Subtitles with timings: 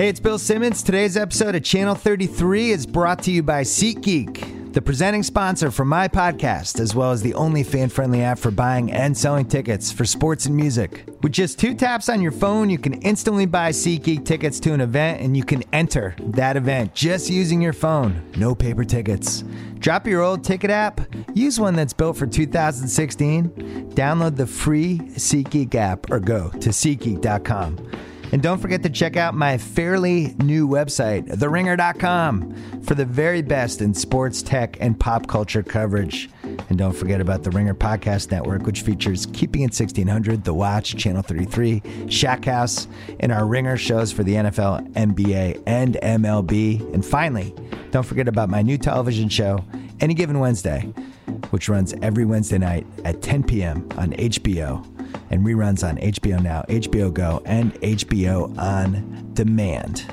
[0.00, 0.82] Hey, it's Bill Simmons.
[0.82, 5.84] Today's episode of Channel 33 is brought to you by SeatGeek, the presenting sponsor for
[5.84, 9.92] my podcast, as well as the only fan friendly app for buying and selling tickets
[9.92, 11.04] for sports and music.
[11.22, 14.80] With just two taps on your phone, you can instantly buy SeatGeek tickets to an
[14.80, 18.26] event and you can enter that event just using your phone.
[18.38, 19.44] No paper tickets.
[19.80, 21.02] Drop your old ticket app,
[21.34, 23.50] use one that's built for 2016,
[23.90, 27.76] download the free SeatGeek app, or go to SeatGeek.com.
[28.32, 33.80] And don't forget to check out my fairly new website, theringer.com, for the very best
[33.80, 36.30] in sports, tech, and pop culture coverage.
[36.68, 40.96] And don't forget about the Ringer Podcast Network, which features Keeping It 1600, The Watch,
[40.96, 42.86] Channel 33, Shack House,
[43.18, 46.94] and our Ringer shows for the NFL, NBA, and MLB.
[46.94, 47.54] And finally,
[47.90, 49.64] don't forget about my new television show,
[50.00, 50.92] Any Given Wednesday,
[51.50, 53.88] which runs every Wednesday night at 10 p.m.
[53.96, 54.84] on HBO
[55.30, 60.10] and reruns on HBO Now, HBO Go, and HBO On Demand.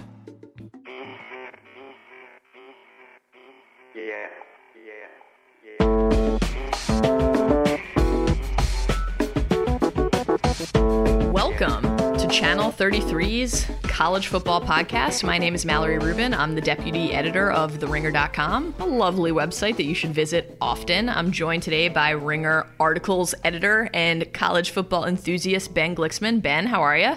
[11.32, 11.87] Welcome
[12.28, 15.24] to Channel 33's College Football Podcast.
[15.24, 16.34] My name is Mallory Rubin.
[16.34, 21.10] I'm the deputy editor of TheRinger.com, a lovely website that you should visit often.
[21.10, 26.42] I'm joined today by Ringer articles editor and college football enthusiast Ben Glicksman.
[26.42, 27.16] Ben, how are you?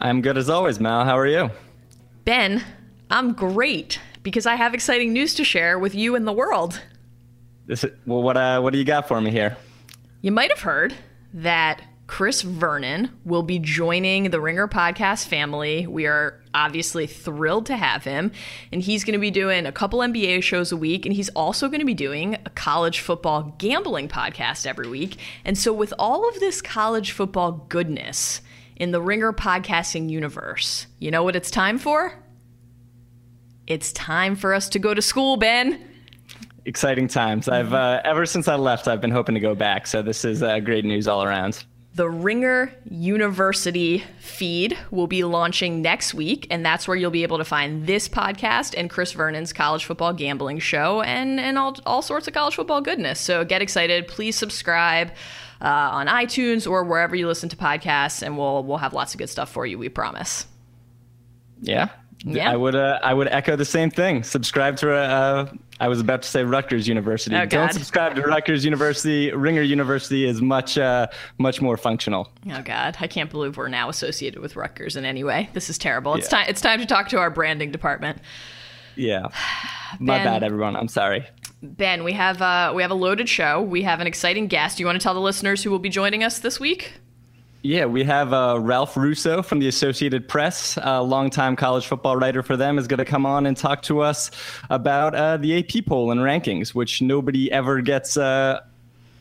[0.00, 1.04] I'm good as always, Mal.
[1.04, 1.50] How are you?
[2.24, 2.64] Ben,
[3.10, 6.80] I'm great because I have exciting news to share with you and the world.
[7.66, 9.56] This is, well, what uh, what do you got for me here?
[10.22, 10.94] You might have heard
[11.34, 15.86] that Chris Vernon will be joining the Ringer podcast family.
[15.86, 18.30] We are obviously thrilled to have him.
[18.72, 21.06] And he's going to be doing a couple NBA shows a week.
[21.06, 25.18] And he's also going to be doing a college football gambling podcast every week.
[25.44, 28.42] And so, with all of this college football goodness
[28.76, 32.22] in the Ringer podcasting universe, you know what it's time for?
[33.66, 35.82] It's time for us to go to school, Ben.
[36.66, 37.48] Exciting times.
[37.48, 39.86] I've uh, ever since I left, I've been hoping to go back.
[39.86, 41.64] So this is uh, great news all around.
[41.96, 47.38] The Ringer University feed will be launching next week, and that's where you'll be able
[47.38, 52.02] to find this podcast and Chris Vernon's college football gambling show and, and all, all
[52.02, 53.20] sorts of college football goodness.
[53.20, 54.08] So get excited.
[54.08, 55.12] Please subscribe
[55.60, 59.18] uh, on iTunes or wherever you listen to podcasts, and we'll, we'll have lots of
[59.18, 60.46] good stuff for you, we promise.
[61.60, 61.90] Yeah.
[62.24, 62.50] Yeah.
[62.50, 64.22] I would uh, I would echo the same thing.
[64.22, 67.34] Subscribe to a uh, I was about to say Rutgers University.
[67.34, 69.32] Oh, Don't subscribe to Rutgers University.
[69.32, 71.08] Ringer University is much uh,
[71.38, 72.30] much more functional.
[72.50, 75.50] Oh God, I can't believe we're now associated with Rutgers in any way.
[75.52, 76.14] This is terrible.
[76.14, 76.38] It's Yeah.
[76.38, 76.46] time.
[76.48, 78.18] It's time to talk to our branding department.
[78.96, 79.26] Yeah.
[79.98, 80.24] My Ben.
[80.26, 80.76] bad, everyone.
[80.76, 81.26] I'm sorry.
[81.62, 83.60] Ben, we have uh, we have a loaded show.
[83.62, 84.76] We have an exciting guest.
[84.76, 86.94] Do you want to tell the listeners who will be joining us this week?
[87.64, 92.42] Yeah, we have uh, Ralph Russo from the Associated Press, a longtime college football writer
[92.42, 94.30] for them, is going to come on and talk to us
[94.68, 98.60] about uh, the AP poll and rankings, which nobody ever gets uh,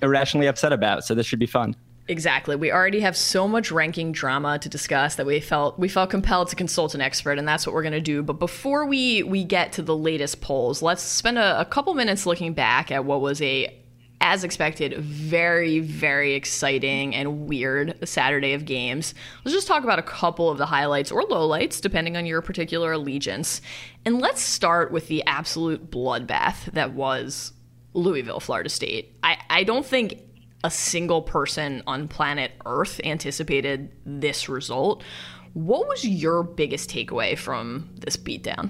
[0.01, 1.05] irrationally upset about.
[1.05, 1.73] So this should be fun.
[2.09, 2.57] Exactly.
[2.57, 6.49] We already have so much ranking drama to discuss that we felt we felt compelled
[6.49, 8.23] to consult an expert, and that's what we're going to do.
[8.23, 12.25] But before we we get to the latest polls, let's spend a, a couple minutes
[12.25, 13.73] looking back at what was a
[14.23, 19.13] as expected, very, very exciting and weird Saturday of games.
[19.43, 22.93] Let's just talk about a couple of the highlights or lowlights, depending on your particular
[22.93, 23.61] allegiance.
[24.05, 27.51] And let's start with the absolute bloodbath that was
[27.93, 29.13] Louisville, Florida State.
[29.23, 30.21] I, I don't think
[30.63, 35.03] a single person on planet Earth anticipated this result.
[35.51, 38.69] What was your biggest takeaway from this beatdown?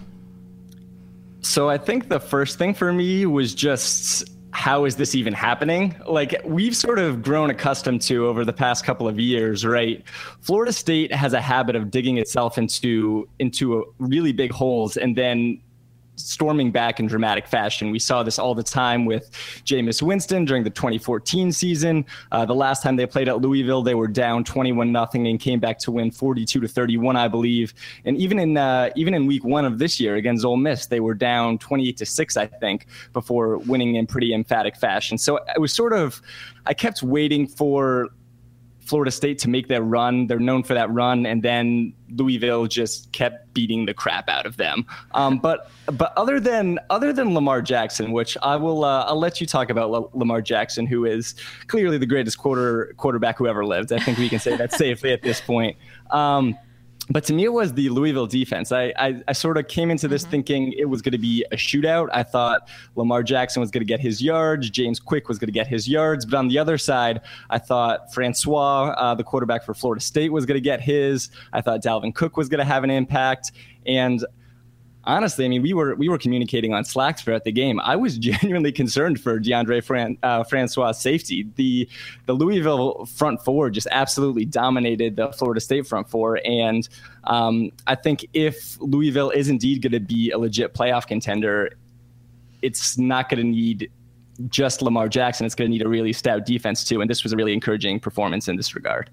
[1.41, 5.95] So I think the first thing for me was just how is this even happening?
[6.07, 10.03] Like we've sort of grown accustomed to over the past couple of years, right?
[10.41, 15.59] Florida State has a habit of digging itself into into really big holes and then
[16.15, 17.91] storming back in dramatic fashion.
[17.91, 19.31] We saw this all the time with
[19.65, 22.05] Jameis Winston during the 2014 season.
[22.31, 25.59] Uh, the last time they played at Louisville, they were down 21 nothing and came
[25.59, 27.73] back to win 42 to 31, I believe.
[28.05, 30.99] And even in uh, even in week one of this year against Ole Miss, they
[30.99, 35.17] were down 28 to six, I think, before winning in pretty emphatic fashion.
[35.17, 36.21] So it was sort of,
[36.65, 38.09] I kept waiting for
[38.85, 40.27] Florida State to make their run.
[40.27, 44.57] They're known for that run, and then Louisville just kept beating the crap out of
[44.57, 44.85] them.
[45.13, 49.41] Um, but but other than other than Lamar Jackson, which I will uh, I'll let
[49.41, 51.35] you talk about L- Lamar Jackson, who is
[51.67, 53.91] clearly the greatest quarter quarterback who ever lived.
[53.91, 55.77] I think we can say that safely at this point.
[56.11, 56.57] Um,
[57.09, 58.71] but to me, it was the Louisville defense.
[58.71, 60.31] I, I, I sort of came into this mm-hmm.
[60.31, 62.09] thinking it was going to be a shootout.
[62.13, 65.53] I thought Lamar Jackson was going to get his yards, James Quick was going to
[65.53, 66.25] get his yards.
[66.25, 70.45] But on the other side, I thought Francois, uh, the quarterback for Florida State, was
[70.45, 71.29] going to get his.
[71.51, 73.51] I thought Dalvin Cook was going to have an impact.
[73.85, 74.25] And
[75.05, 77.79] honestly, I mean, we were we were communicating on Slack throughout the game.
[77.79, 81.47] I was genuinely concerned for Deondre Fran, uh, Francois' safety.
[81.55, 81.87] The
[82.25, 86.87] the Louisville front four just absolutely dominated the Florida State front four, and
[87.25, 91.71] um, I think if Louisville is indeed going to be a legit playoff contender,
[92.61, 93.91] it's not going to need
[94.49, 95.45] just Lamar Jackson.
[95.45, 97.99] It's going to need a really stout defense too, and this was a really encouraging
[97.99, 99.09] performance in this regard.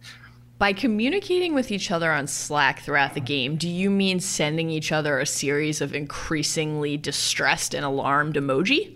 [0.60, 4.92] By communicating with each other on Slack throughout the game, do you mean sending each
[4.92, 8.94] other a series of increasingly distressed and alarmed emoji?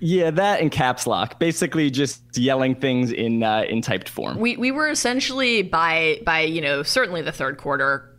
[0.00, 1.38] Yeah, that in caps lock.
[1.38, 4.38] Basically, just yelling things in uh, in typed form.
[4.38, 8.14] We we were essentially by by you know certainly the third quarter,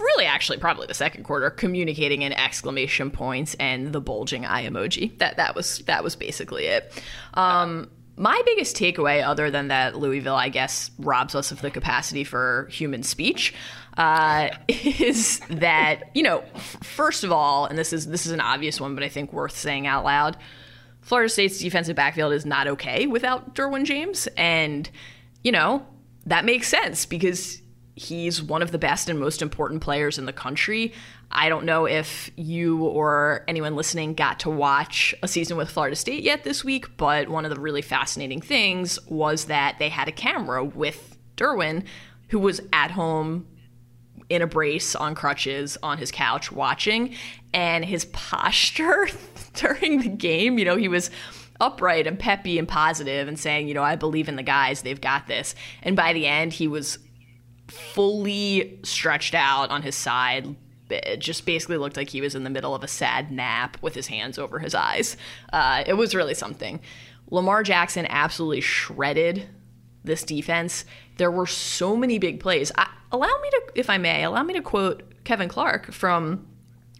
[0.00, 5.16] really actually probably the second quarter, communicating in exclamation points and the bulging eye emoji.
[5.18, 7.00] That that was that was basically it.
[7.34, 12.24] Um, my biggest takeaway, other than that Louisville, I guess, robs us of the capacity
[12.24, 13.54] for human speech,
[13.96, 16.42] uh, is that you know,
[16.82, 19.56] first of all, and this is this is an obvious one, but I think worth
[19.56, 20.36] saying out loud.
[21.00, 24.90] Florida State's defensive backfield is not okay without Derwin James, and
[25.42, 25.86] you know
[26.26, 27.62] that makes sense because
[27.98, 30.92] he's one of the best and most important players in the country.
[31.30, 35.96] I don't know if you or anyone listening got to watch a season with Florida
[35.96, 40.08] State yet this week, but one of the really fascinating things was that they had
[40.08, 41.84] a camera with Derwin,
[42.28, 43.46] who was at home
[44.28, 47.14] in a brace on crutches on his couch watching,
[47.52, 49.08] and his posture
[49.54, 51.10] during the game, you know, he was
[51.60, 55.00] upright and peppy and positive and saying, you know, I believe in the guys, they've
[55.00, 55.54] got this.
[55.82, 56.98] And by the end, he was
[57.68, 60.56] fully stretched out on his side.
[60.90, 63.94] It just basically looked like he was in the middle of a sad nap with
[63.94, 65.16] his hands over his eyes.
[65.52, 66.80] Uh, it was really something.
[67.30, 69.48] Lamar Jackson absolutely shredded
[70.02, 70.84] this defense.
[71.18, 72.72] There were so many big plays.
[72.76, 76.46] I, allow me to, if I may, allow me to quote Kevin Clark from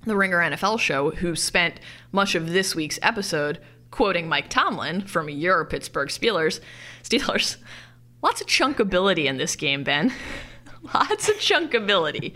[0.05, 1.81] the Ringer NFL show, who spent
[2.13, 3.59] much of this week's episode
[3.91, 6.61] quoting Mike Tomlin from your Pittsburgh Steelers.
[7.03, 7.57] Steelers.
[8.21, 10.13] Lots of chunkability in this game, Ben.
[10.95, 12.35] Lots of chunkability.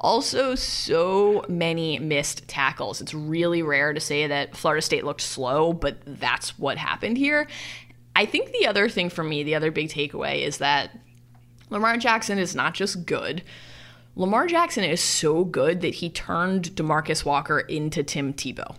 [0.00, 3.00] Also, so many missed tackles.
[3.00, 7.48] It's really rare to say that Florida State looked slow, but that's what happened here.
[8.14, 10.96] I think the other thing for me, the other big takeaway is that
[11.70, 13.42] Lamar Jackson is not just good.
[14.14, 18.76] Lamar Jackson is so good that he turned Demarcus Walker into Tim Tebow.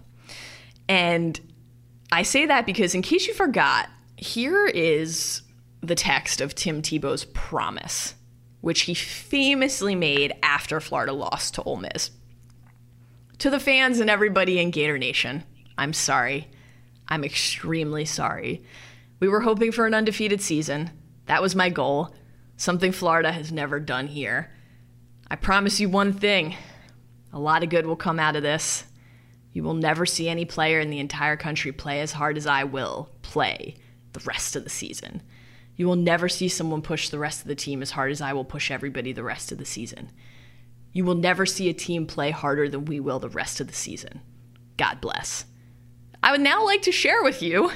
[0.88, 1.40] And
[2.12, 5.42] I say that because, in case you forgot, here is
[5.82, 8.16] the text of Tim Tebow's promise
[8.62, 12.12] which he famously made after Florida lost to Ole Miss.
[13.40, 15.44] To the fans and everybody in Gator Nation,
[15.78, 16.50] I'm sorry.
[17.08, 18.64] I'm extremely sorry.
[19.20, 20.92] We were hoping for an undefeated season.
[21.26, 22.14] That was my goal,
[22.58, 24.52] something Florida has never done here.
[25.30, 26.56] I promise you one thing
[27.32, 28.86] a lot of good will come out of this.
[29.54, 32.64] You will never see any player in the entire country play as hard as I
[32.64, 33.76] will play
[34.14, 35.22] the rest of the season.
[35.80, 38.34] You will never see someone push the rest of the team as hard as I
[38.34, 40.12] will push everybody the rest of the season.
[40.92, 43.74] You will never see a team play harder than we will the rest of the
[43.74, 44.20] season.
[44.76, 45.46] God bless.
[46.22, 47.72] I would now like to share with you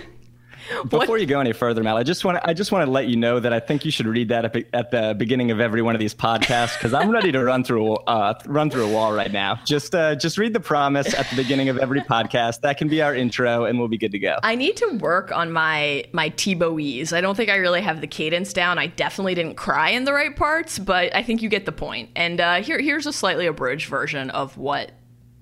[0.83, 1.21] before what?
[1.21, 3.15] you go any further, Mal, I just want to I just want to let you
[3.15, 5.95] know that I think you should read that at, at the beginning of every one
[5.95, 9.31] of these podcasts because I'm ready to run through uh, run through a wall right
[9.31, 9.59] now.
[9.65, 12.61] Just uh, just read the promise at the beginning of every podcast.
[12.61, 14.37] That can be our intro, and we'll be good to go.
[14.43, 17.13] I need to work on my my Tebowese.
[17.13, 18.77] I don't think I really have the cadence down.
[18.77, 22.09] I definitely didn't cry in the right parts, but I think you get the point.
[22.15, 24.91] And uh, here here's a slightly abridged version of what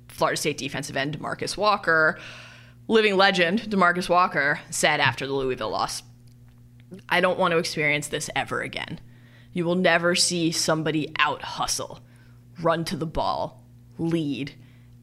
[0.07, 2.19] Florida State defensive end Marcus Walker
[2.87, 6.03] living legend Demarcus Walker said after the Louisville loss
[7.09, 8.99] I don't want to experience this ever again.
[9.53, 11.99] You will never see somebody out hustle,
[12.61, 13.63] run to the ball,
[13.97, 14.53] lead,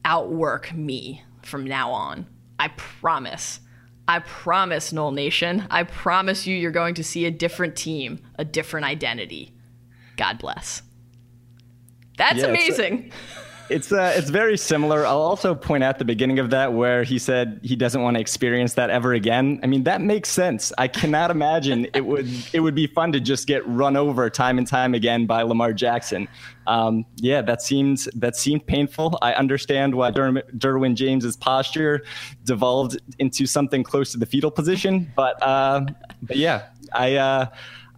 [0.05, 2.27] outwork me from now on.
[2.59, 3.59] I promise.
[4.07, 5.67] I promise, Nole Nation.
[5.69, 9.53] I promise you, you're going to see a different team, a different identity.
[10.17, 10.81] God bless.
[12.17, 13.11] That's yeah, amazing.
[13.69, 15.05] It's uh, it's very similar.
[15.05, 18.21] I'll also point out the beginning of that where he said he doesn't want to
[18.21, 19.59] experience that ever again.
[19.61, 20.73] I mean, that makes sense.
[20.77, 24.57] I cannot imagine it would it would be fun to just get run over time
[24.57, 26.27] and time again by Lamar Jackson.
[26.65, 29.19] Um, yeah, that seemed that seemed painful.
[29.21, 32.03] I understand why Der- Derwin James's posture
[32.45, 35.85] devolved into something close to the fetal position, but uh,
[36.23, 37.15] but yeah, I.
[37.15, 37.45] Uh,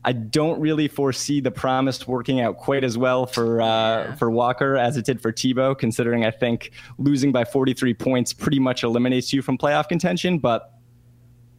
[0.04, 4.16] I don't really foresee the promise working out quite as well for uh, Yeah.
[4.16, 8.60] for Walker as it did for Tebow, considering I think losing by 43 points pretty
[8.60, 10.40] much eliminates you from playoff contention.
[10.40, 10.74] But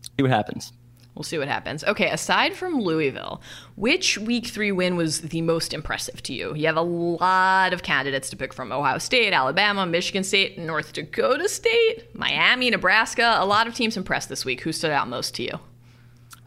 [0.03, 0.73] see what happens.
[1.15, 1.85] We'll see what happens.
[1.85, 3.43] Okay, aside from Louisville,
[3.77, 6.55] which week three win was the most impressive to you?
[6.55, 10.95] You have a lot of candidates to pick from Ohio State, Alabama, Michigan State, North
[10.95, 13.37] Dakota State, Miami, Nebraska.
[13.39, 14.63] A lot of teams impressed this week.
[14.63, 15.61] Who stood out most to you?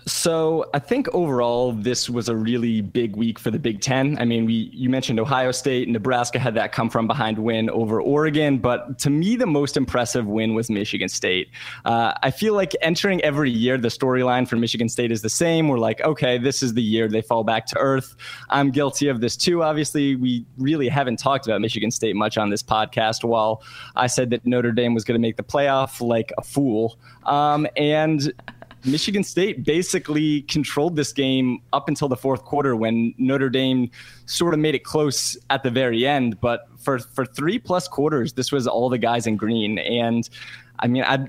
[0.07, 4.17] So I think overall this was a really big week for the Big Ten.
[4.19, 7.99] I mean, we you mentioned Ohio State, Nebraska had that come from behind win over
[7.99, 11.49] Oregon, but to me the most impressive win was Michigan State.
[11.85, 15.69] Uh, I feel like entering every year the storyline for Michigan State is the same.
[15.69, 18.15] We're like, okay, this is the year they fall back to earth.
[18.51, 19.63] I'm guilty of this too.
[19.63, 23.23] Obviously, we really haven't talked about Michigan State much on this podcast.
[23.23, 23.63] While
[23.95, 27.65] I said that Notre Dame was going to make the playoff like a fool, um,
[27.75, 28.31] and
[28.85, 33.89] Michigan State basically controlled this game up until the fourth quarter when Notre Dame
[34.25, 36.39] sort of made it close at the very end.
[36.39, 39.79] But for for three plus quarters, this was all the guys in green.
[39.79, 40.29] And
[40.79, 41.27] I mean, I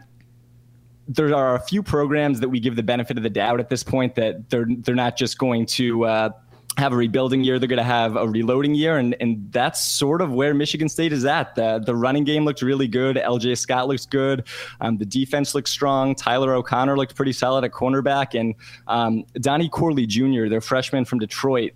[1.09, 3.83] there are a few programs that we give the benefit of the doubt at this
[3.83, 6.31] point that they're they're not just going to uh,
[6.79, 10.21] have a rebuilding year; they're going to have a reloading year, and and that's sort
[10.21, 11.55] of where Michigan State is at.
[11.55, 13.17] The the running game looked really good.
[13.17, 13.55] L.J.
[13.55, 14.47] Scott looks good.
[14.81, 16.15] Um, the defense looks strong.
[16.15, 18.55] Tyler O'Connor looked pretty solid at cornerback, and
[18.87, 21.73] um, Donnie Corley Jr., their freshman from Detroit,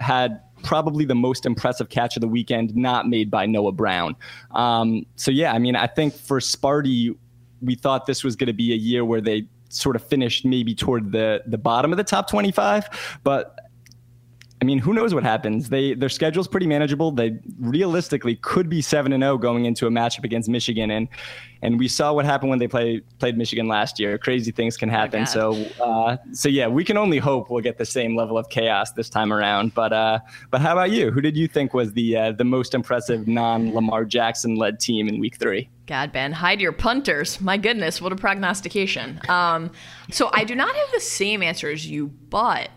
[0.00, 4.16] had probably the most impressive catch of the weekend, not made by Noah Brown.
[4.52, 7.16] Um, so yeah, I mean, I think for Sparty,
[7.60, 10.74] we thought this was going to be a year where they sort of finished maybe
[10.74, 13.56] toward the the bottom of the top 25, but
[14.62, 15.70] I mean, who knows what happens?
[15.70, 17.10] They their schedule's pretty manageable.
[17.10, 21.08] They realistically could be seven and zero going into a matchup against Michigan, and
[21.62, 24.18] and we saw what happened when they played played Michigan last year.
[24.18, 25.22] Crazy things can happen.
[25.22, 25.28] God.
[25.28, 25.52] so
[25.82, 29.10] uh, so yeah, we can only hope we'll get the same level of chaos this
[29.10, 29.74] time around.
[29.74, 30.20] But uh,
[30.52, 31.10] but how about you?
[31.10, 35.08] Who did you think was the uh, the most impressive non Lamar Jackson led team
[35.08, 35.70] in Week Three?
[35.86, 37.40] God, Ben, hide your punters.
[37.40, 39.20] My goodness, what a prognostication.
[39.28, 39.72] Um,
[40.12, 42.70] so I do not have the same answer as you, but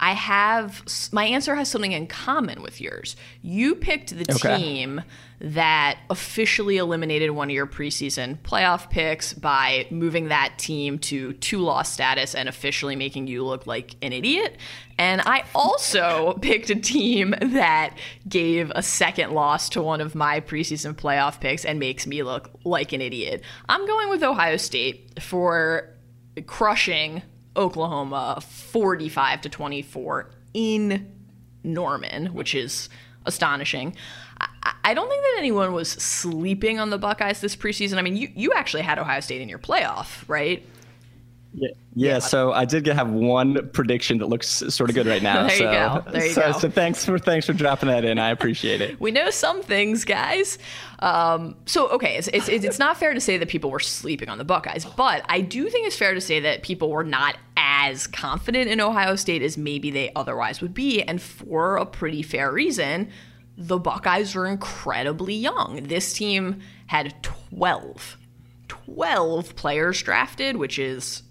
[0.00, 3.16] I have my answer has something in common with yours.
[3.42, 4.56] You picked the Okay.
[4.56, 5.02] team
[5.40, 11.58] that officially eliminated one of your preseason playoff picks by moving that team to two
[11.58, 14.56] loss status and officially making you look like an idiot.
[14.98, 17.96] And I also picked a team that
[18.28, 22.50] gave a second loss to one of my preseason playoff picks and makes me look
[22.64, 23.42] like an idiot.
[23.68, 25.88] I'm going with Ohio State for
[26.46, 27.22] crushing
[27.56, 31.12] Oklahoma 45 to 24 in
[31.64, 32.88] Norman, which is
[33.26, 33.94] astonishing.
[34.84, 37.98] I, don't think that anyone was sleeping on the Buckeyes this preseason.
[37.98, 40.64] I mean, you, you actually had Ohio State in your playoff, right?
[41.54, 41.68] Yeah.
[41.94, 45.48] Yeah, so I did have one prediction that looks sort of good right now.
[45.48, 46.04] There you go.
[46.12, 46.58] There you so, go.
[46.58, 48.18] so thanks for thanks for dropping that in.
[48.18, 49.00] I appreciate it.
[49.08, 50.58] We know some things, guys.
[51.00, 54.38] Um, so okay, it's, it's it's not fair to say that people were sleeping on
[54.38, 58.06] the Buckeyes, but I do think it's fair to say that people were not as
[58.06, 62.52] confident in Ohio State as maybe they otherwise would be, and for a pretty fair
[62.52, 63.10] reason.
[63.60, 65.82] The Buckeyes are incredibly young.
[65.82, 68.16] This team had 12,
[68.68, 71.24] 12 players drafted, which is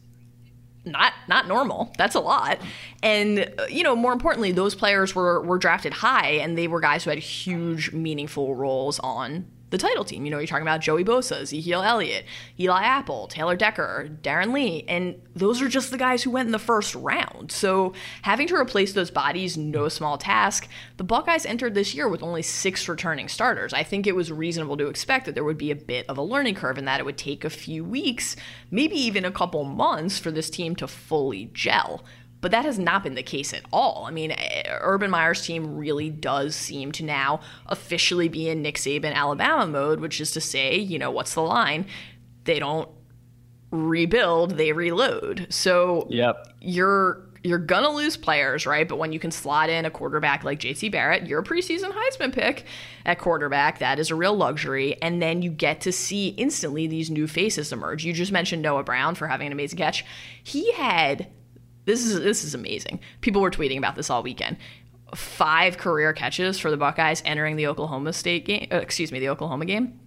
[0.91, 1.93] not not normal.
[1.97, 2.59] That's a lot.
[3.03, 6.79] And uh, you know, more importantly, those players were were drafted high and they were
[6.79, 10.25] guys who had huge meaningful roles on the title team.
[10.25, 12.25] You know, you're talking about Joey Bosa, Ezekiel Elliott,
[12.59, 16.51] Eli Apple, Taylor Decker, Darron Lee, and those are just the guys who went in
[16.51, 17.51] the first round.
[17.51, 20.67] So having to replace those bodies, no small task.
[20.97, 23.73] The Buckeyes entered this year with only six returning starters.
[23.73, 26.23] I think it was reasonable to expect that there would be a bit of a
[26.23, 28.35] learning curve and that it would take a few weeks,
[28.71, 32.03] maybe even a couple months for this team to fully gel.
[32.39, 34.05] But that has not been the case at all.
[34.07, 38.75] I mean, eh, Urban Meyer's team really does seem to now officially be in Nick
[38.75, 41.87] Saban Alabama mode, which is to say, you know, what's the line?
[42.43, 42.89] They don't
[43.71, 45.47] rebuild, they reload.
[45.49, 46.47] So Yep.
[46.61, 48.87] you're you're gonna lose players, right?
[48.87, 52.33] But when you can slot in a quarterback like JT Barrett, you're a preseason Heisman
[52.33, 52.65] pick
[53.05, 53.79] at quarterback.
[53.79, 55.01] That is a real luxury.
[55.01, 58.03] And then you get to see instantly these new faces emerge.
[58.03, 60.03] You just mentioned Noah Brown for having an amazing catch.
[60.43, 61.27] He had
[61.87, 62.99] this is this is amazing.
[63.21, 64.57] People were tweeting about this all weekend.
[65.15, 68.67] Five career catches for the Buckeyes entering the Oklahoma State game.
[68.71, 69.99] Uh, excuse me, the Oklahoma game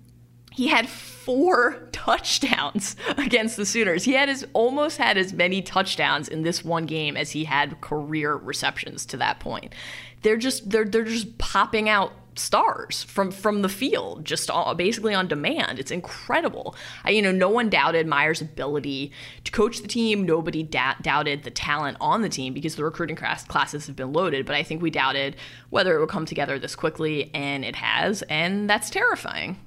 [0.53, 4.05] he had four touchdowns against the Sooners.
[4.05, 7.81] He had his almost had as many touchdowns in this one game as he had
[7.81, 9.75] career receptions to that point.
[10.23, 15.15] They're just they're they're just popping out stars from from the field, just all, basically
[15.15, 15.79] on demand.
[15.79, 16.75] It's incredible.
[17.05, 19.13] I, you know, no one doubted Meyer's ability
[19.45, 20.25] to coach the team.
[20.25, 24.13] Nobody da- doubted the talent on the team because the recruiting class- classes have been
[24.13, 24.47] loaded.
[24.47, 25.37] But I think we doubted
[25.71, 29.59] whether it would come together this quickly, and it has, and that's terrifying.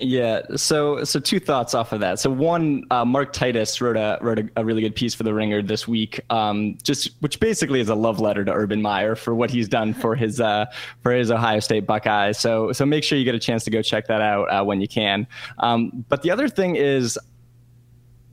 [0.00, 0.42] Yeah.
[0.54, 2.20] So so two thoughts off of that.
[2.20, 5.34] So one, uh, Mark Titus wrote a wrote a, a, really good piece for the
[5.34, 9.34] Ringer this week, um, just which basically is a love letter to Urban Meyer for
[9.34, 10.66] what he's done for his uh,
[11.02, 12.38] for his Ohio State Buckeyes.
[12.38, 14.80] So so make sure you get a chance to go check that out uh, when
[14.80, 15.26] you can.
[15.58, 17.18] Um, but the other thing is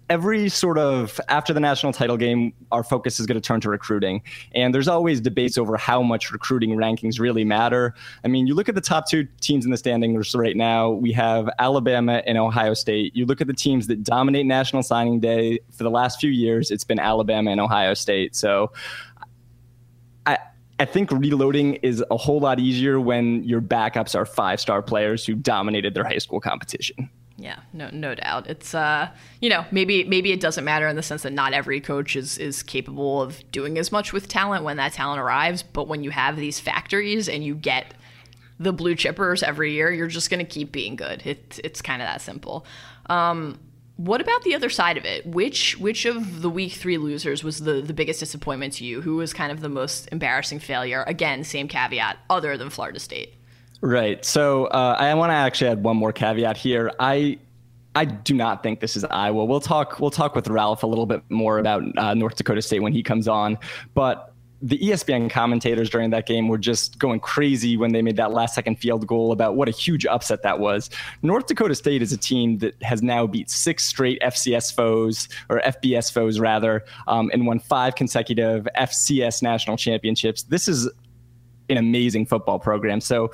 [0.09, 3.69] every sort of after the national title game, our focus is going to turn to
[3.69, 4.21] recruiting.
[4.53, 7.93] And there's always debates over how much recruiting rankings really matter.
[8.23, 11.11] I mean, you look at the top two teams in the standings right now, we
[11.13, 13.15] have Alabama and Ohio State.
[13.15, 16.71] You look at the teams that dominate National Signing Day for the last few years,
[16.71, 18.35] it's been Alabama and Ohio State.
[18.35, 18.71] So
[20.77, 25.25] I, think reloading is a whole lot easier when your backups are five star players
[25.25, 27.09] who dominated their high school competition.
[27.45, 28.47] Yeah, no, no doubt.
[28.47, 29.07] It's uh,
[29.39, 32.39] you know, maybe maybe it doesn't matter in the sense that not every coach is
[32.39, 35.61] is capable of doing as much with talent when that talent arrives.
[35.61, 37.93] But when you have these factories and you get
[38.59, 41.21] the blue chippers every year, you're just going to keep being good.
[41.23, 42.65] It's it's kind of that simple.
[43.11, 43.59] Um,
[43.97, 45.27] what about the other side of it?
[45.27, 49.01] Which which of the week three losers was the the biggest disappointment to you?
[49.01, 51.03] Who was kind of the most embarrassing failure?
[51.05, 53.35] Again, same caveat, other than Florida State.
[53.81, 54.23] Right.
[54.23, 56.91] So uh, I want to actually add one more caveat here.
[56.99, 57.39] I
[57.95, 59.45] I do not think this is Iowa.
[59.45, 59.99] We'll talk.
[59.99, 63.01] We'll talk with Ralph a little bit more about uh, North Dakota State when he
[63.01, 63.57] comes on.
[63.93, 68.31] But the ESPN commentators during that game were just going crazy when they made that
[68.31, 70.89] last second field goal about what a huge upset that was.
[71.21, 75.61] North Dakota State is a team that has now beat six straight FCS foes or
[75.61, 80.43] FBS foes rather, um, and won five consecutive FCS national championships.
[80.43, 80.89] This is
[81.69, 83.01] an amazing football program.
[83.01, 83.31] So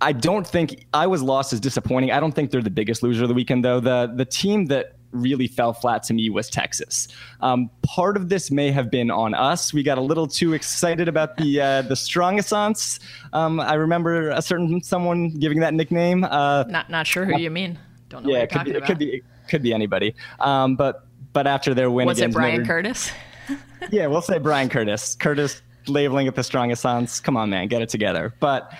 [0.00, 2.10] I don't think Iowa's loss is disappointing.
[2.10, 3.80] I don't think they're the biggest loser of the weekend, though.
[3.80, 7.08] The the team that really fell flat to me was Texas.
[7.40, 9.72] Um, part of this may have been on us.
[9.72, 13.00] We got a little too excited about the uh, the Strongissance.
[13.32, 16.24] Um, I remember a certain someone giving that nickname.
[16.24, 17.78] Uh, not not sure who you mean.
[18.08, 18.32] Don't know.
[18.32, 20.14] Yeah, it could be, it could be it could be anybody.
[20.40, 23.10] Um, but but after their win was it Bryan Notre- Curtis?
[23.90, 25.16] yeah, we'll say Bryan Curtis.
[25.16, 27.22] Curtis labeling it the Strongissance.
[27.22, 28.34] Come on, man, get it together.
[28.40, 28.72] But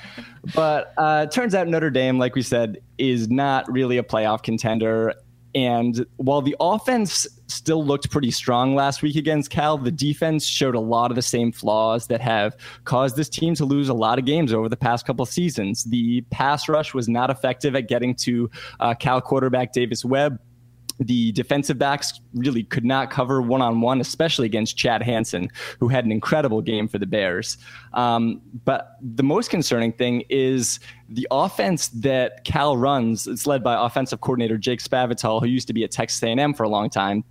[0.54, 5.14] but uh, turns out Notre Dame, like we said, is not really a playoff contender.
[5.54, 10.74] And while the offense still looked pretty strong last week against Cal, the defense showed
[10.74, 12.54] a lot of the same flaws that have
[12.84, 15.84] caused this team to lose a lot of games over the past couple seasons.
[15.84, 20.38] The pass rush was not effective at getting to uh, Cal quarterback Davis Webb
[20.98, 25.88] the defensive backs really could not cover one on one, especially against Chad Hansen, who
[25.88, 27.58] had an incredible game for the Bears.
[27.92, 33.26] Um, but the most concerning thing is the offense that Cal runs.
[33.26, 36.62] It's led by offensive coordinator Jake Spavital, who used to be at Texas A&M for
[36.64, 37.24] a long time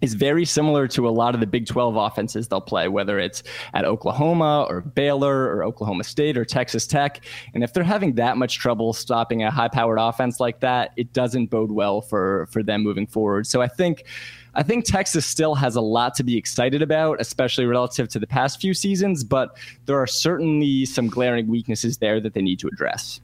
[0.00, 3.42] is very similar to a lot of the Big 12 offenses they'll play, whether it's
[3.74, 7.24] at Oklahoma or Baylor or Oklahoma State or Texas Tech.
[7.54, 11.12] And if they're having that much trouble stopping a high powered offense like that, it
[11.12, 13.46] doesn't bode well for, for them moving forward.
[13.46, 14.04] So I think.
[14.52, 18.26] I think Texas still has a lot to be excited about, especially relative to the
[18.26, 22.66] past few seasons, but there are certainly some glaring weaknesses there that they need to
[22.66, 23.20] address.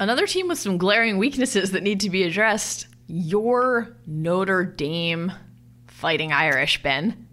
[0.00, 5.32] Another team with some glaring weaknesses that need to be addressed your Notre Dame
[5.86, 7.26] Fighting Irish, Ben.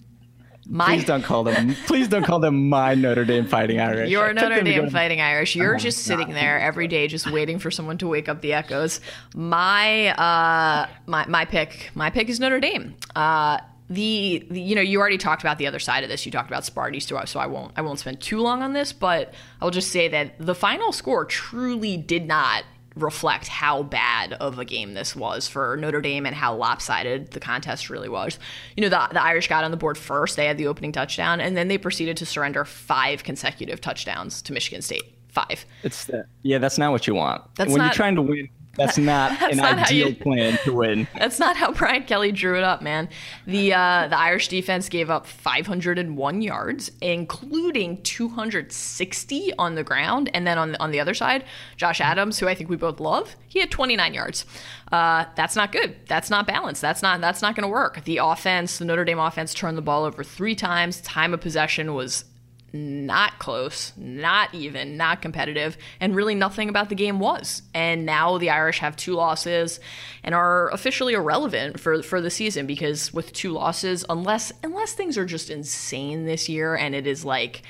[0.66, 1.76] My, please don't call them.
[1.88, 4.10] please don't call them my Notre Dame Fighting Irish.
[4.10, 5.56] Your Notre Dame Fighting Irish.
[5.56, 6.36] You're oh, just sitting God.
[6.36, 9.02] there every day, just waiting for someone to wake up the echoes.
[9.36, 11.92] My uh, my my pick.
[11.96, 12.96] My pick is Notre Dame.
[13.16, 13.58] Uh,
[13.90, 16.26] the, the, you know you already talked about the other side of this.
[16.26, 18.72] You talked about Sparty, so I, so I won't I won't spend too long on
[18.72, 18.94] this.
[18.94, 22.64] But I'll just say that the final score truly did not
[22.96, 27.40] reflect how bad of a game this was for Notre Dame and how lopsided the
[27.40, 28.40] contest really was.
[28.78, 31.40] You know, the, the Irish got on the board first, they had the opening touchdown,
[31.40, 35.04] and then they proceeded to surrender five consecutive touchdowns to Michigan State.
[35.30, 35.66] Five.
[35.82, 37.42] It's uh, yeah, that's not what you want.
[37.56, 40.58] That's when not, you're trying to win that's not that's an not ideal you, plan
[40.64, 41.08] to win.
[41.18, 43.08] That's not how Brian Kelly drew it up, man.
[43.46, 50.48] The uh, the Irish defense gave up 501 yards, including 260 on the ground, and
[50.48, 51.46] then on the, on the other side,
[51.78, 54.46] Josh Adams, who I think we both love, he had 29 yards.
[54.92, 55.96] Uh, that's not good.
[56.08, 56.82] That's not balanced.
[56.82, 58.04] That's not that's not going to work.
[58.06, 61.00] The offense, the Notre Dame offense, turned the ball over three times.
[61.02, 62.26] Time of possession was
[62.74, 67.62] not close, not even, not competitive, and really nothing about the game was.
[67.74, 69.80] And now the Irish have two losses
[70.24, 75.18] and are officially irrelevant for for the season because with two losses, unless unless things
[75.18, 77.62] are just insane this year and it is like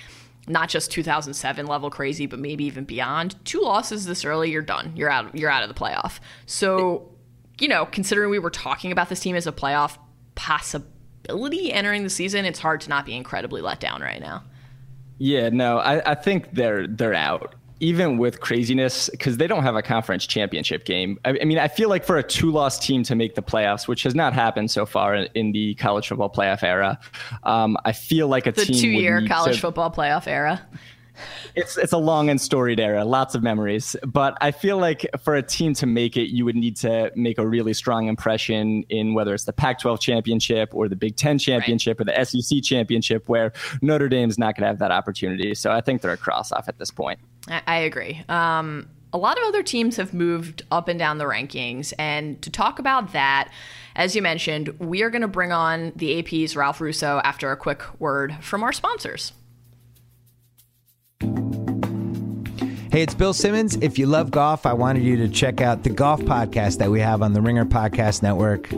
[0.48, 3.36] not just 2007 level crazy, but maybe even beyond.
[3.46, 4.94] Two losses this early, you're done.
[4.96, 5.36] You're out.
[5.36, 6.20] You're out of the playoff.
[6.46, 7.10] So,
[7.60, 9.98] you know, considering we were talking about this team as a playoff
[10.36, 14.44] possibility entering the season, it's hard to not be incredibly let down right now.
[15.18, 19.76] Yeah, no, I, I think they're they're out even with craziness, because they don't have
[19.76, 21.20] a conference championship game.
[21.26, 23.90] I, I, mean, I feel like for a two loss team to make the playoffs,
[23.90, 26.98] which has not happened so far in, in the college football playoff era,
[27.44, 28.82] um, I feel like a the team.
[28.82, 30.66] two year college to, football playoff era.
[31.56, 33.96] It's it's a long and storied era, lots of memories.
[34.06, 37.38] But I feel like for a team to make it, you would need to make
[37.38, 42.00] a really strong impression in whether it's the Pac-12 championship or the Big Ten championship
[42.00, 42.10] right.
[42.10, 45.54] or the SEC championship, where Notre Dame's not going to have that opportunity.
[45.56, 47.20] So I think they're a cross off at this point.
[47.48, 48.24] I, I agree.
[48.30, 52.50] Um, a lot of other teams have moved up and down the rankings, and to
[52.50, 53.52] talk about that.
[53.96, 57.56] As you mentioned, we are going to bring on the AP's Ralph Russo after a
[57.56, 59.34] quick word from our sponsors.
[62.94, 63.76] Hey, it's Bill Simmons.
[63.78, 67.00] If you love golf, I wanted you to check out the golf podcast that we
[67.00, 68.70] have on the Ringer Podcast Network.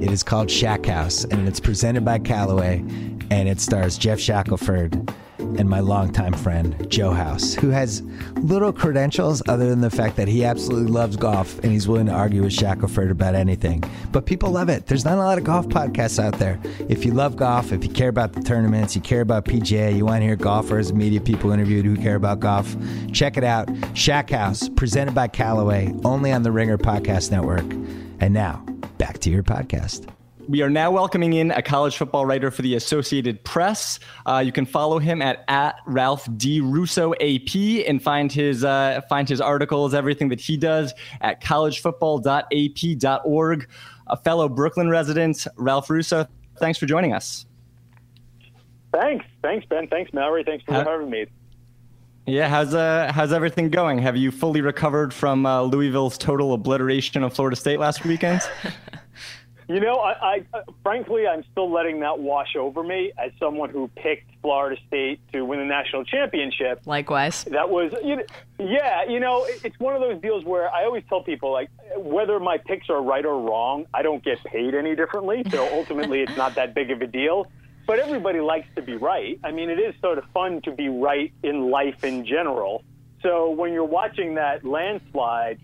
[0.00, 2.84] It is called Shack House, and it's presented by Callaway,
[3.30, 8.02] and it stars Geoff Shackelford and my longtime friend, Joe House, who has
[8.36, 12.12] little credentials other than the fact that he absolutely loves golf and he's willing to
[12.12, 13.82] argue with Shackelford about anything.
[14.12, 14.86] But people love it.
[14.86, 16.60] There's not a lot of golf podcasts out there.
[16.88, 20.04] If you love golf, if you care about the tournaments, you care about PGA, you
[20.04, 22.76] want to hear golfers, media people interviewed who care about golf,
[23.12, 23.68] check it out.
[23.94, 27.64] Shack House, presented by Callaway, only on the Ringer Podcast Network.
[28.20, 28.64] And now,
[28.98, 30.06] back to your podcast.
[30.48, 34.00] We are now welcoming in a college football writer for the Associated Press.
[34.24, 37.54] Uh, you can follow him at, at Ralph D Russo AP
[37.86, 43.68] and find his uh, find his articles, everything that he does at collegefootball.ap.org.
[44.06, 46.26] A fellow Brooklyn resident, Ralph Russo.
[46.58, 47.44] Thanks for joining us.
[48.90, 51.26] Thanks, thanks Ben, thanks Mallory, thanks for How- having me.
[52.28, 54.00] Yeah, how's uh how's everything going?
[54.00, 58.42] Have you fully recovered from uh, Louisville's total obliteration of Florida State last weekend?
[59.70, 63.68] You know, I, I uh, frankly, I'm still letting that wash over me as someone
[63.68, 66.80] who picked Florida State to win the national championship.
[66.86, 68.22] Likewise, that was, you know,
[68.58, 69.04] yeah.
[69.04, 72.56] You know, it's one of those deals where I always tell people like whether my
[72.56, 75.42] picks are right or wrong, I don't get paid any differently.
[75.50, 77.46] So ultimately, it's not that big of a deal.
[77.88, 79.40] But everybody likes to be right.
[79.42, 82.84] I mean, it is sort of fun to be right in life in general.
[83.22, 85.58] So when you're watching that landslide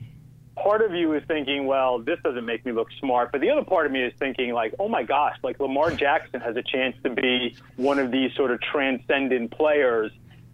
[0.56, 3.30] part of you is thinking, well, this doesn't make me look smart.
[3.30, 6.40] But the other part of me is thinking, like, oh my gosh, like Lamar Jackson
[6.40, 10.10] has a chance to be one of these sort of transcendent players.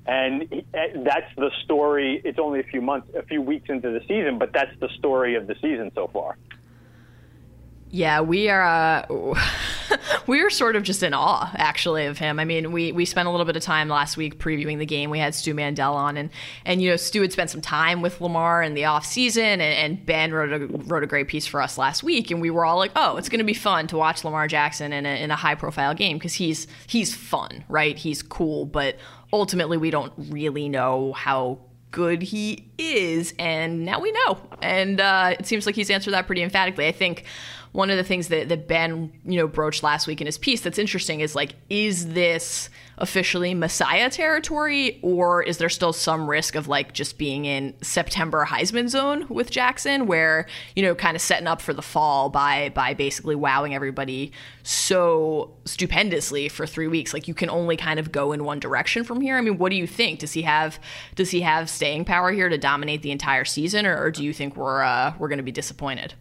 [0.07, 2.21] And eh, that's the story.
[2.25, 5.37] It's only a few months, a few weeks into the season, but that's the story
[5.37, 6.37] of the season so far.
[7.93, 8.63] Yeah, we are.
[8.63, 9.35] Uh,
[10.29, 12.39] we were sort of just in awe, actually, of him.
[12.39, 15.11] I mean, we we spent a little bit of time last week previewing the game.
[15.11, 16.31] We had Stu Mandel on, and
[16.65, 19.63] and you know, Stu had spent some time with Lamar in the off season, and,
[19.63, 22.65] and Ben wrote a wrote a great piece for us last week, and we were
[22.65, 25.33] all like, oh, it's going to be fun to watch Lamar Jackson in a, in
[25.33, 27.99] a high profile game because he's he's fun, right?
[27.99, 28.99] He's cool, but
[29.33, 31.59] ultimately, we don't really know how
[31.91, 36.29] good he is, and now we know, and uh, it seems like he's answered that
[36.29, 36.87] pretty emphatically.
[36.87, 37.25] I think
[37.73, 40.61] one of the things that, that Ben, you know, broached last week in his piece
[40.61, 46.55] that's interesting is like, is this officially Messiah territory, or is there still some risk
[46.55, 51.23] of like just being in September Heisman zone with Jackson, where you know, kind of
[51.23, 57.15] setting up for the fall by by basically wowing everybody so stupendously for three weeks?
[57.15, 59.39] Like you can only kind of go in one direction from here.
[59.39, 60.21] I mean, what do you think?
[60.21, 60.79] Does he have
[61.15, 64.33] does he have staying power here to dominate the entire season, or, or do you
[64.33, 66.15] think we're uh, we're going to be disappointed?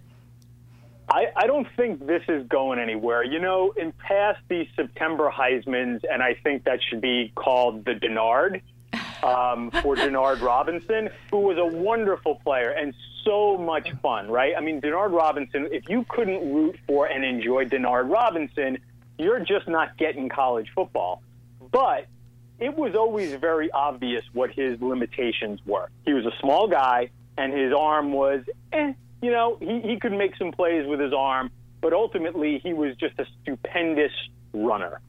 [1.11, 3.23] I, I don't think this is going anywhere.
[3.23, 7.93] You know, in past these September Heisman's, and I think that should be called the
[7.93, 8.61] Denard
[9.23, 12.93] um, for Denard Robinson, who was a wonderful player and
[13.25, 14.53] so much fun, right?
[14.55, 18.77] I mean, Denard Robinson, if you couldn't root for and enjoy Denard Robinson,
[19.17, 21.23] you're just not getting college football.
[21.71, 22.07] But
[22.59, 25.89] it was always very obvious what his limitations were.
[26.05, 30.13] He was a small guy, and his arm was eh, you know, he, he could
[30.13, 31.51] make some plays with his arm,
[31.81, 34.11] but ultimately he was just a stupendous
[34.53, 35.01] runner.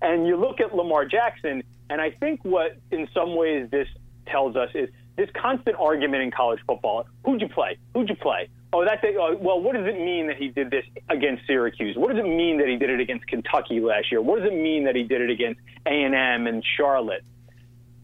[0.00, 3.88] And you look at Lamar Jackson, and I think what in some ways this
[4.26, 7.78] tells us is this constant argument in college football who'd you play?
[7.94, 8.48] Who'd you play?
[8.72, 9.16] Oh, that's it.
[9.18, 11.94] Oh, well, what does it mean that he did this against Syracuse?
[11.96, 14.22] What does it mean that he did it against Kentucky last year?
[14.22, 17.24] What does it mean that he did it against A&M and Charlotte?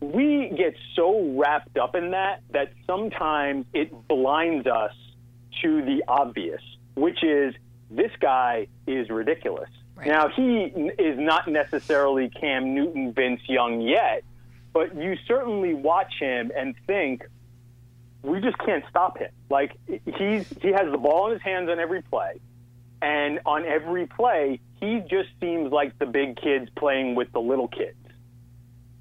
[0.01, 4.93] We get so wrapped up in that that sometimes it blinds us
[5.63, 6.63] to the obvious,
[6.95, 7.55] which is
[7.91, 9.71] this guy is ridiculous.
[9.97, 10.07] Right.
[10.07, 10.65] Now, he
[10.99, 14.23] is not necessarily Cam Newton, Vince Young yet,
[14.73, 17.25] but you certainly watch him and think
[18.23, 19.31] we just can't stop him.
[19.51, 22.41] Like he's he has the ball in his hands on every play,
[23.01, 27.69] and on every play he just seems like the big kids playing with the little
[27.69, 27.97] kids.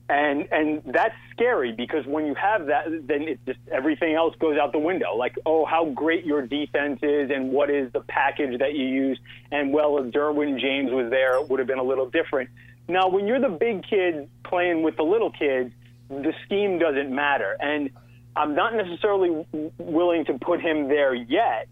[0.10, 4.58] And and that's scary because when you have that, then it just everything else goes
[4.58, 5.16] out the window.
[5.16, 9.20] Like, oh, how great your defense is, and what is the package that you use.
[9.52, 12.50] And well, if Derwin James was there, it would have been a little different.
[12.88, 15.74] Now, when you're the big kid playing with the little kids,
[16.10, 17.58] the scheme doesn't matter.
[17.60, 17.90] And
[18.36, 19.46] I'm not necessarily
[19.78, 21.68] willing to put him there yet,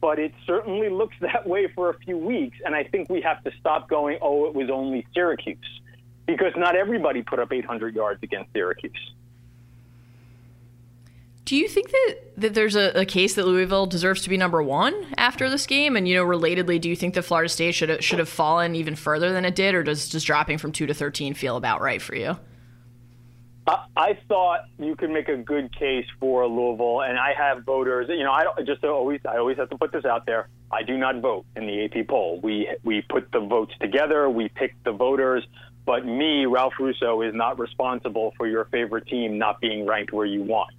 [0.00, 2.58] but it certainly looks that way for a few weeks.
[2.64, 5.79] And I think we have to stop going, oh, it was only Syracuse,
[6.36, 9.12] because not everybody put up 800 yards against Syracuse.
[11.44, 14.62] Do you think that, that there's a, a, case that Louisville deserves to be number
[14.62, 15.96] one after this game?
[15.96, 18.76] And you know, relatedly, do you think that Florida State should have, should have fallen
[18.76, 21.80] even further than it did, or does just dropping from two to thirteen feel about
[21.80, 22.38] right for you?
[23.66, 28.06] I, I thought you could make a good case for Louisville, and I have voters.
[28.08, 30.48] You know, I don't, just always I always have to put this out there.
[30.70, 32.38] I do not vote in the AP poll.
[32.40, 34.30] We we put the votes together.
[34.30, 35.44] We pick the voters.
[35.90, 40.24] But me, Ralph Russo, is not responsible for your favorite team not being ranked where
[40.24, 40.72] you want.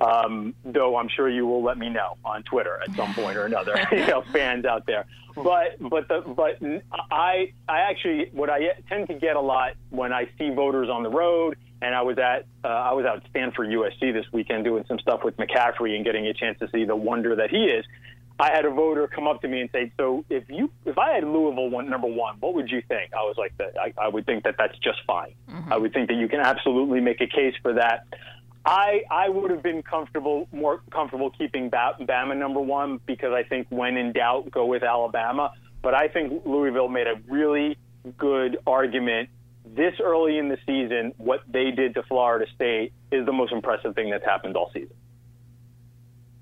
[0.00, 3.44] Um, though I'm sure you will let me know on Twitter at some point or
[3.44, 5.04] another, you know, fans out there.
[5.34, 6.56] But but the but
[7.10, 11.02] I I actually what I tend to get a lot when I see voters on
[11.02, 14.64] the road, and I was at uh, I was out at Stanford USC this weekend
[14.64, 17.64] doing some stuff with McCaffrey and getting a chance to see the wonder that he
[17.64, 17.84] is.
[18.38, 21.14] I had a voter come up to me and say, "So if you if I
[21.14, 24.26] had Louisville one number one, what would you think?" I was like, "I, I would
[24.26, 25.34] think that that's just fine.
[25.50, 25.72] Mm-hmm.
[25.72, 28.06] I would think that you can absolutely make a case for that."
[28.66, 33.68] I I would have been comfortable more comfortable keeping Bama number one because I think
[33.70, 35.52] when in doubt go with Alabama.
[35.82, 37.78] But I think Louisville made a really
[38.18, 39.30] good argument
[39.64, 41.14] this early in the season.
[41.16, 44.96] What they did to Florida State is the most impressive thing that's happened all season.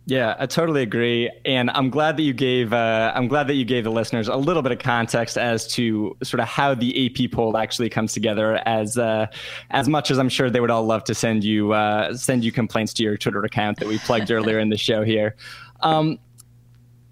[0.07, 3.65] Yeah, I totally agree, and I'm glad that you gave uh, I'm glad that you
[3.65, 7.33] gave the listeners a little bit of context as to sort of how the AP
[7.33, 8.61] poll actually comes together.
[8.67, 9.29] As uh,
[9.71, 12.53] as much as I'm sure they would all love to send you uh, send you
[12.53, 15.37] complaints to your Twitter account that we plugged earlier in the show here.
[15.81, 16.19] Um,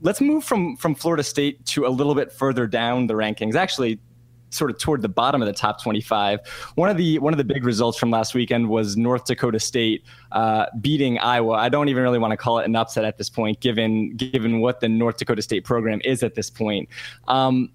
[0.02, 3.54] let's move from from Florida State to a little bit further down the rankings.
[3.54, 4.00] Actually,
[4.54, 6.40] sort of toward the bottom of the top 25.
[6.74, 10.04] One of the one of the big results from last weekend was North Dakota State
[10.32, 11.52] uh, beating Iowa.
[11.54, 14.60] I don't even really want to call it an upset at this point, given given
[14.60, 16.88] what the North Dakota State program is at this point.
[17.28, 17.70] Um,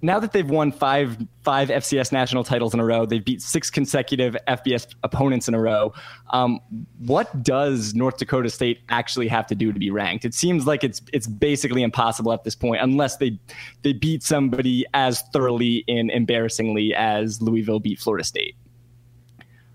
[0.00, 3.70] now that they've won five five FCS national titles in a row, they've beat six
[3.70, 5.92] consecutive FBS opponents in a row.
[6.30, 6.60] Um,
[6.98, 10.24] what does North Dakota State actually have to do to be ranked?
[10.24, 13.38] It seems like it's it's basically impossible at this point, unless they
[13.82, 18.54] they beat somebody as thoroughly and embarrassingly as Louisville beat Florida State.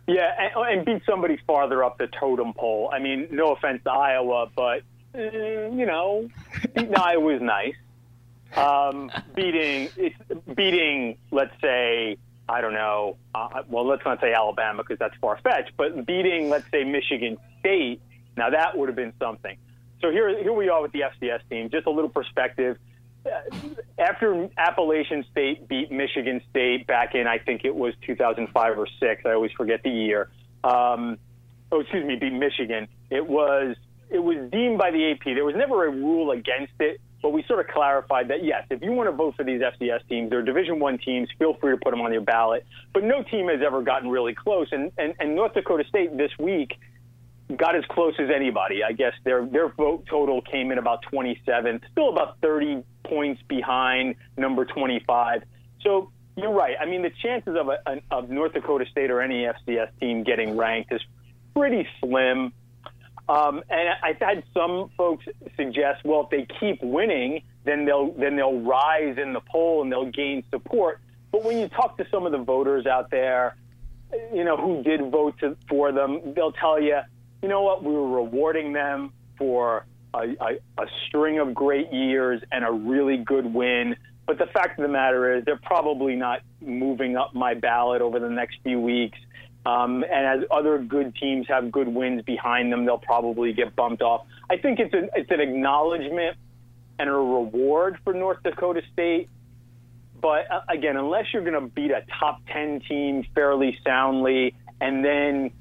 [0.07, 2.89] Yeah, and, and beat somebody farther up the totem pole.
[2.93, 4.83] I mean, no offense to Iowa, but
[5.15, 6.29] uh, you know,
[6.75, 7.75] beating Iowa is nice
[8.57, 9.89] um, beating
[10.55, 13.17] beating, let's say, I don't know.
[13.33, 17.37] Uh, well, let's not say Alabama because that's far fetched, but beating, let's say, Michigan
[17.59, 18.01] State.
[18.35, 19.57] Now that would have been something.
[20.01, 21.69] So here, here we are with the FCS team.
[21.69, 22.77] Just a little perspective.
[23.25, 23.29] Uh,
[23.97, 29.21] after Appalachian State beat Michigan State back in, I think it was 2005 or six.
[29.25, 30.29] I always forget the year.
[30.63, 31.17] Um,
[31.71, 32.89] oh, excuse me, beat Michigan.
[33.09, 33.77] It was
[34.09, 35.23] it was deemed by the AP.
[35.23, 38.83] There was never a rule against it, but we sort of clarified that yes, if
[38.83, 41.29] you want to vote for these FCS teams, they're Division One teams.
[41.39, 42.65] Feel free to put them on your ballot.
[42.93, 44.67] But no team has ever gotten really close.
[44.71, 46.77] And, and and North Dakota State this week
[47.55, 48.83] got as close as anybody.
[48.83, 54.15] I guess their their vote total came in about 27, still about 30 points behind
[54.37, 55.43] number 25.
[55.81, 56.75] So you're right.
[56.79, 60.57] I mean, the chances of a, of North Dakota State or any FCS team getting
[60.57, 61.01] ranked is
[61.55, 62.51] pretty slim.
[63.29, 68.35] Um, and I've had some folks suggest, well, if they keep winning, then they'll then
[68.35, 70.99] they'll rise in the poll and they'll gain support.
[71.31, 73.55] But when you talk to some of the voters out there,
[74.33, 76.99] you know, who did vote to, for them, they'll tell you,
[77.41, 82.41] you know what, we were rewarding them for a, a, a string of great years
[82.51, 83.95] and a really good win.
[84.25, 88.19] But the fact of the matter is, they're probably not moving up my ballot over
[88.19, 89.17] the next few weeks.
[89.65, 94.01] Um, and as other good teams have good wins behind them, they'll probably get bumped
[94.01, 94.25] off.
[94.49, 96.37] I think it's an it's an acknowledgement
[96.99, 99.29] and a reward for North Dakota State.
[100.21, 105.03] But uh, again, unless you're going to beat a top ten team fairly soundly, and
[105.03, 105.51] then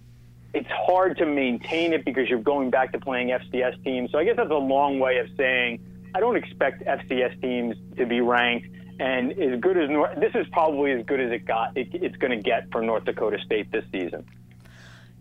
[0.53, 4.11] it's hard to maintain it because you're going back to playing FCS teams.
[4.11, 5.81] So I guess that's a long way of saying
[6.15, 8.69] I don't expect FCS teams to be ranked.
[9.03, 11.77] And as good as North, this is probably as good as it got.
[11.77, 14.25] It, it's going to get for North Dakota State this season.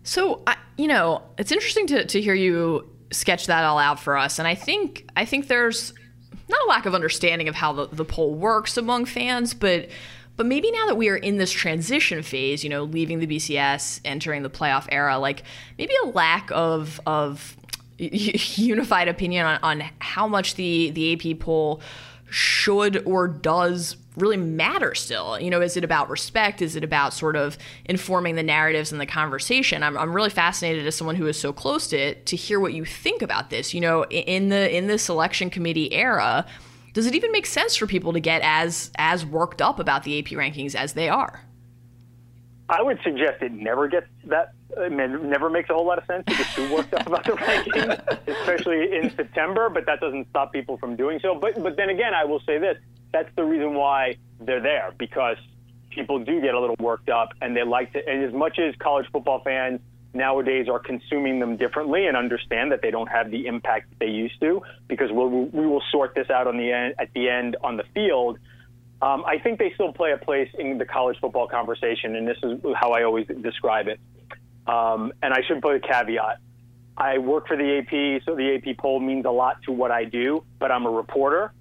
[0.04, 4.16] So, I, you know, it's interesting to, to hear you sketch that all out for
[4.16, 4.38] us.
[4.38, 5.92] And I think I think there's
[6.48, 9.88] not a lack of understanding of how the, the poll works among fans, but
[10.36, 14.00] but maybe now that we are in this transition phase, you know, leaving the BCS,
[14.04, 15.42] entering the playoff era, like
[15.76, 17.56] maybe a lack of of
[17.98, 21.80] unified opinion on, on how much the the AP poll
[22.32, 25.38] should or does really matter still?
[25.38, 26.62] You know, is it about respect?
[26.62, 29.82] Is it about sort of informing the narratives and the conversation?
[29.82, 32.72] I'm, I'm really fascinated as someone who is so close to it to hear what
[32.72, 33.74] you think about this.
[33.74, 36.46] You know, in the in the selection committee era,
[36.94, 40.18] does it even make sense for people to get as as worked up about the
[40.18, 41.42] AP rankings as they are?
[42.68, 44.52] I would suggest it never gets that.
[44.78, 47.06] I mean, it never makes a whole lot of sense to get too worked up
[47.06, 49.68] about the rankings, especially in September.
[49.68, 51.34] But that doesn't stop people from doing so.
[51.34, 52.76] But but then again, I will say this:
[53.12, 55.36] that's the reason why they're there because
[55.90, 58.08] people do get a little worked up, and they like to.
[58.08, 59.80] And as much as college football fans
[60.14, 64.10] nowadays are consuming them differently and understand that they don't have the impact that they
[64.10, 67.56] used to, because we'll, we will sort this out on the end at the end
[67.62, 68.38] on the field.
[69.00, 72.36] Um, I think they still play a place in the college football conversation, and this
[72.42, 73.98] is how I always describe it.
[74.66, 76.38] Um, and I should put a caveat.
[76.96, 80.04] I work for the AP, so the AP poll means a lot to what I
[80.04, 81.52] do, but I'm a reporter,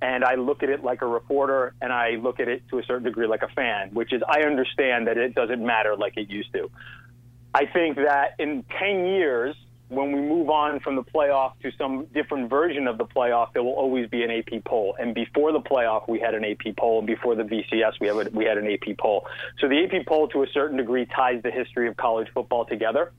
[0.00, 2.84] and I look at it like a reporter, and I look at it to a
[2.84, 6.30] certain degree like a fan, which is I understand that it doesn't matter like it
[6.30, 6.70] used to.
[7.54, 9.56] I think that in 10 years,
[9.90, 13.62] when we move on from the playoff to some different version of the playoff, there
[13.62, 14.94] will always be an AP poll.
[15.00, 18.14] And before the playoff, we had an AP poll, and before the BCS, we, a,
[18.30, 19.26] we had an AP poll.
[19.58, 23.12] So the AP poll, to a certain degree, ties the history of college football together.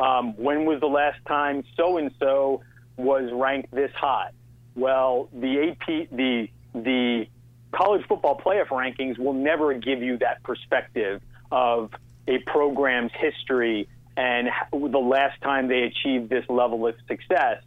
[0.00, 2.62] Um, when was the last time so and so
[2.96, 4.30] was ranked this high?
[4.74, 7.26] Well, the AP, the the
[7.72, 11.92] college football playoff rankings will never give you that perspective of
[12.26, 13.88] a program's history
[14.20, 17.62] and the last time they achieved this level of success.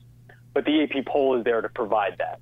[0.54, 2.40] But the AP poll is there to provide that.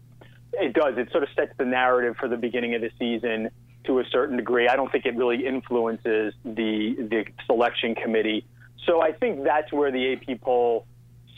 [0.52, 0.98] It does.
[0.98, 3.52] It sort of sets the narrative for the beginning of the season
[3.86, 4.68] to a certain degree.
[4.68, 8.46] I don't think it really influences the the selection committee.
[8.86, 10.86] So I think that's where the AP poll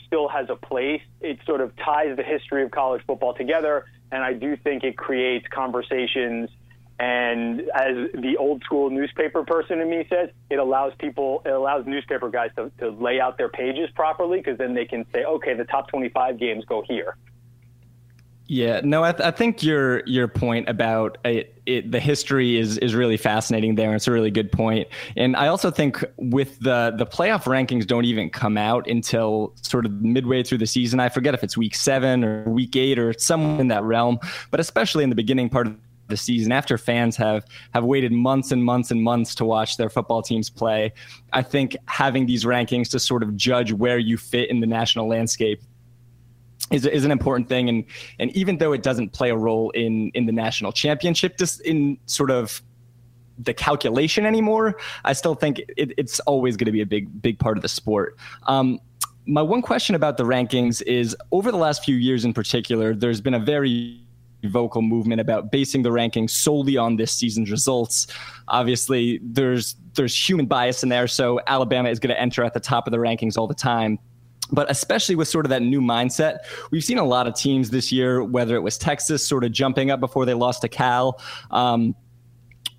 [0.06, 1.02] still has a place.
[1.20, 4.96] It sort of ties the history of college football together, and I do think it
[4.96, 6.50] creates conversations
[6.98, 11.86] and as the old school newspaper person in me says, it allows people, it allows
[11.86, 15.54] newspaper guys to, to lay out their pages properly because then they can say, okay,
[15.54, 17.16] the top 25 games go here.
[18.46, 22.76] Yeah, no, I, th- I think your your point about it, it, the history is
[22.76, 23.94] is really fascinating there.
[23.94, 24.64] It's a really good point.
[24.64, 29.54] point, and I also think with the the playoff rankings don't even come out until
[29.62, 31.00] sort of midway through the season.
[31.00, 34.18] I forget if it's week seven or week eight or somewhere in that realm,
[34.50, 35.76] but especially in the beginning part of
[36.08, 39.88] the season after fans have have waited months and months and months to watch their
[39.88, 40.92] football teams play.
[41.32, 45.08] I think having these rankings to sort of judge where you fit in the national
[45.08, 45.62] landscape
[46.70, 47.68] is, is an important thing.
[47.68, 47.84] And
[48.18, 51.98] and even though it doesn't play a role in in the national championship just in
[52.06, 52.62] sort of
[53.36, 57.36] the calculation anymore i still think it, it's always going to be a big big
[57.38, 58.16] part of the sport.
[58.44, 58.78] Um,
[59.26, 63.20] my one question about the rankings is over the last few years in particular there's
[63.20, 64.03] been a very
[64.44, 68.06] vocal movement about basing the rankings solely on this season's results.
[68.48, 72.60] Obviously, there's there's human bias in there, so Alabama is going to enter at the
[72.60, 73.98] top of the rankings all the time.
[74.52, 76.38] But especially with sort of that new mindset,
[76.70, 79.90] we've seen a lot of teams this year, whether it was Texas sort of jumping
[79.90, 81.96] up before they lost to Cal, um,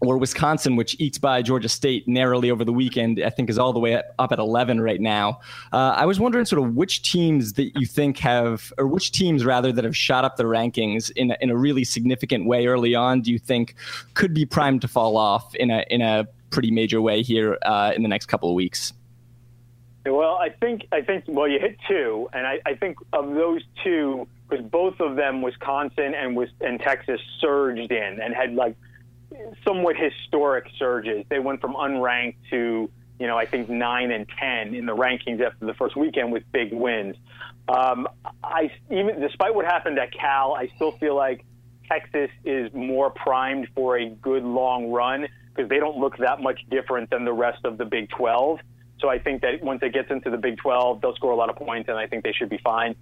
[0.05, 3.73] or Wisconsin, which eats by Georgia State narrowly over the weekend, I think is all
[3.73, 5.39] the way up at 11 right now.
[5.71, 9.45] Uh, I was wondering sort of which teams that you think have, or which teams
[9.45, 12.95] rather that have shot up the rankings in a, in a really significant way early
[12.95, 13.75] on, do you think
[14.13, 17.91] could be primed to fall off in a in a pretty major way here uh,
[17.95, 18.93] in the next couple of weeks?
[20.05, 23.63] Well, I think I think well, you hit two, and I, I think of those
[23.83, 28.75] two, because both of them, Wisconsin and and Texas, surged in and had like
[29.63, 31.25] somewhat historic surges.
[31.29, 35.41] They went from unranked to, you know, I think nine and ten in the rankings
[35.41, 37.15] after the first weekend with big wins.
[37.67, 38.07] Um,
[38.43, 41.45] I even despite what happened at Cal, I still feel like
[41.87, 46.59] Texas is more primed for a good long run because they don't look that much
[46.69, 48.59] different than the rest of the Big 12.
[48.99, 51.49] So I think that once it gets into the Big 12, they'll score a lot
[51.49, 52.95] of points, and I think they should be fine.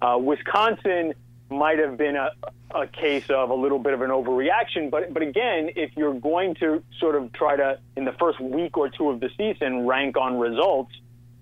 [0.00, 1.14] Uh, Wisconsin
[1.50, 2.30] might have been a,
[2.74, 4.90] a case of a little bit of an overreaction.
[4.90, 8.76] But but again, if you're going to sort of try to in the first week
[8.76, 10.92] or two of the season rank on results,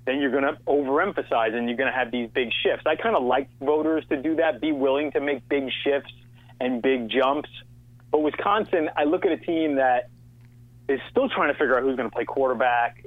[0.06, 2.84] then you're going to overemphasize and you're going to have these big shifts.
[2.86, 6.12] I kind of like voters to do that, be willing to make big shifts
[6.60, 7.50] and big jumps.
[8.10, 10.08] But Wisconsin, I look at a team that
[10.88, 13.04] is still trying to figure out who's going to play quarterback.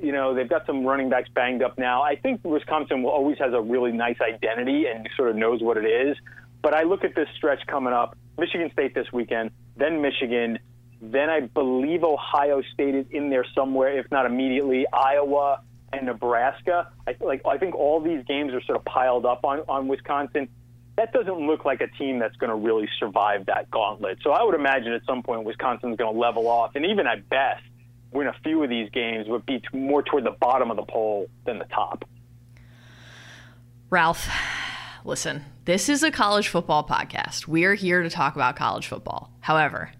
[0.00, 2.02] You know, they've got some running backs banged up now.
[2.02, 5.76] I think Wisconsin will always has a really nice identity and sort of knows what
[5.76, 6.16] it is.
[6.62, 10.58] But I look at this stretch coming up: Michigan State this weekend, then Michigan,
[11.00, 14.86] then I believe Ohio State is in there somewhere, if not immediately.
[14.92, 15.60] Iowa
[15.92, 16.88] and Nebraska.
[17.06, 17.42] I like.
[17.46, 20.48] I think all these games are sort of piled up on on Wisconsin.
[20.96, 24.18] That doesn't look like a team that's going to really survive that gauntlet.
[24.22, 27.28] So I would imagine at some point Wisconsin's going to level off, and even at
[27.28, 27.62] best
[28.16, 31.28] win a few of these games, would be more toward the bottom of the poll
[31.44, 32.04] than the top.
[33.90, 34.28] Ralph,
[35.04, 37.46] listen, this is a college football podcast.
[37.46, 39.30] We are here to talk about college football.
[39.40, 39.92] However,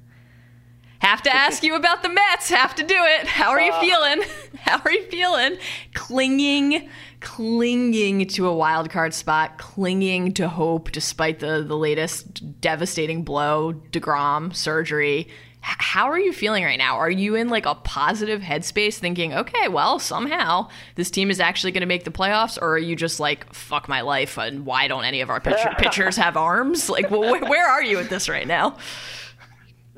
[1.01, 2.49] have to ask you about the Mets.
[2.51, 3.27] Have to do it.
[3.27, 4.23] How are you feeling?
[4.61, 5.59] How are you feeling?
[5.95, 6.89] Clinging,
[7.21, 13.75] clinging to a wild card spot, clinging to hope despite the the latest devastating blow,
[13.93, 15.29] deGrom surgery.
[15.69, 16.97] How are you feeling right now?
[16.97, 21.73] Are you in like a positive headspace, thinking, okay, well, somehow this team is actually
[21.73, 24.87] going to make the playoffs, or are you just like, fuck my life, and why
[24.87, 26.89] don't any of our pitcher- pitchers have arms?
[26.89, 28.77] Like, well, wh- where are you at this right now?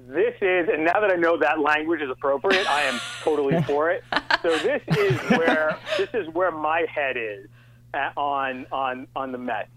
[0.08, 3.90] This is, and now that I know that language is appropriate, I am totally for
[3.90, 4.02] it.
[4.40, 7.46] So this is where this is where my head is
[7.92, 9.68] at, on on on the Mets.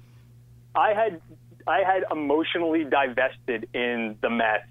[0.73, 1.19] I had
[1.67, 4.63] I had emotionally divested in the Mets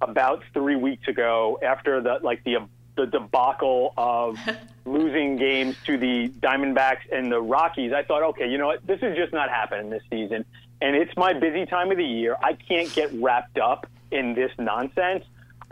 [0.00, 2.56] about three weeks ago after the like the
[2.96, 4.38] the debacle of
[4.84, 7.92] losing games to the Diamondbacks and the Rockies.
[7.92, 10.44] I thought, okay, you know what, this is just not happening this season,
[10.80, 12.36] and it's my busy time of the year.
[12.42, 15.24] I can't get wrapped up in this nonsense.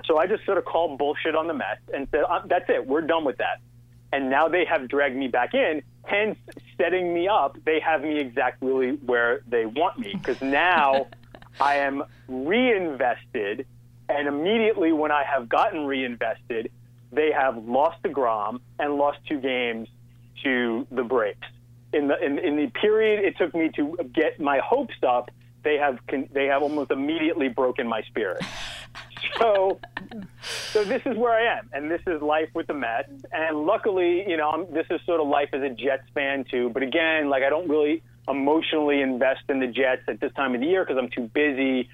[0.04, 2.86] So I just sort of called bullshit on the Mets and said, uh, that's it,
[2.86, 3.60] we're done with that.
[4.12, 6.38] And now they have dragged me back in, hence
[6.78, 7.58] setting me up.
[7.64, 11.08] They have me exactly where they want me because now
[11.60, 13.66] I am reinvested.
[14.08, 16.70] And immediately when I have gotten reinvested,
[17.12, 19.88] they have lost deGrom and lost two games
[20.44, 21.38] to the Braves.
[21.92, 25.30] In the in, in the period it took me to get my hopes up,
[25.62, 28.42] they have con- they have almost immediately broken my spirit.
[29.36, 29.80] So,
[30.70, 33.10] so this is where I am, and this is life with the Mets.
[33.32, 36.70] And luckily, you know, I'm, this is sort of life as a Jets fan too.
[36.70, 40.60] But again, like I don't really emotionally invest in the Jets at this time of
[40.60, 41.88] the year because I'm too busy.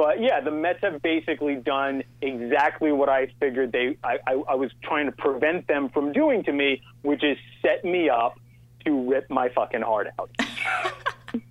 [0.00, 4.54] But yeah, the Mets have basically done exactly what I figured they I, I, I
[4.54, 8.40] was trying to prevent them from doing to me, which is set me up
[8.86, 10.30] to rip my fucking heart out.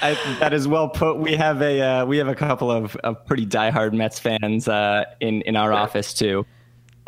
[0.00, 1.18] I, that is well put.
[1.18, 5.04] We have a uh, we have a couple of, of pretty diehard Mets fans uh,
[5.18, 6.46] in in our office too,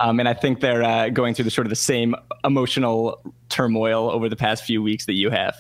[0.01, 4.11] um, and I think they're uh, going through the sort of the same emotional turmoil
[4.11, 5.55] over the past few weeks that you have.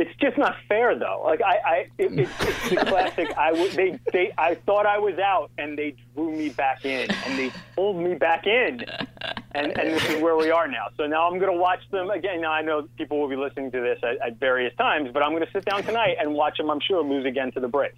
[0.00, 1.22] It's just not fair, though.
[1.24, 3.36] Like I, I it, it's, it's the classic.
[3.36, 7.10] I w- they, they, I thought I was out, and they drew me back in,
[7.10, 8.84] and they pulled me back in,
[9.52, 10.86] and and this is where we are now.
[10.96, 12.40] So now I'm going to watch them again.
[12.40, 15.32] Now I know people will be listening to this at, at various times, but I'm
[15.32, 16.70] going to sit down tonight and watch them.
[16.70, 17.94] I'm sure lose again to the Braves.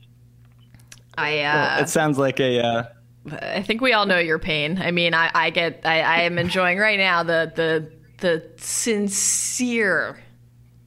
[1.16, 2.84] I uh, It sounds like a uh,
[3.30, 4.78] I think we all know your pain.
[4.82, 10.18] I mean, I, I get, I, I am enjoying right now the the the sincere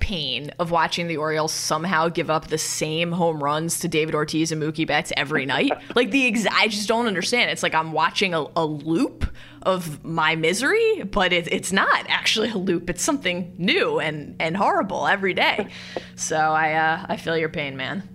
[0.05, 4.51] pain of watching the Orioles somehow give up the same home runs to David Ortiz
[4.51, 5.71] and Mookie Betts every night.
[5.95, 7.49] like the ex- I just don't understand.
[7.49, 9.25] It's like I'm watching a, a loop
[9.63, 12.87] of my misery, but it, it's not actually a loop.
[12.87, 15.69] It's something new and and horrible every day.
[16.15, 18.07] So I uh, I feel your pain, man.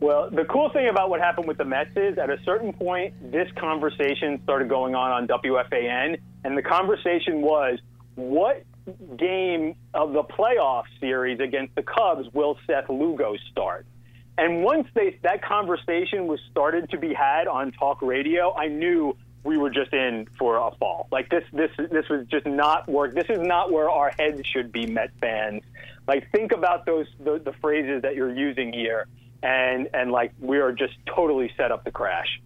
[0.00, 3.32] Well, the cool thing about what happened with the Mets is at a certain point,
[3.32, 7.80] this conversation started going on on WFAN, and the conversation was
[8.14, 8.64] what
[9.16, 13.86] game of the playoff series against the Cubs will Seth Lugo start?
[14.36, 19.16] And once they, that conversation was started to be had on talk radio, I knew
[19.42, 21.08] we were just in for a fall.
[21.10, 23.14] Like this, this, this was just not work.
[23.14, 25.62] This is not where our heads should be, Met fans.
[26.08, 29.06] Like think about those the, the phrases that you're using here,
[29.42, 32.40] and and like we are just totally set up to crash.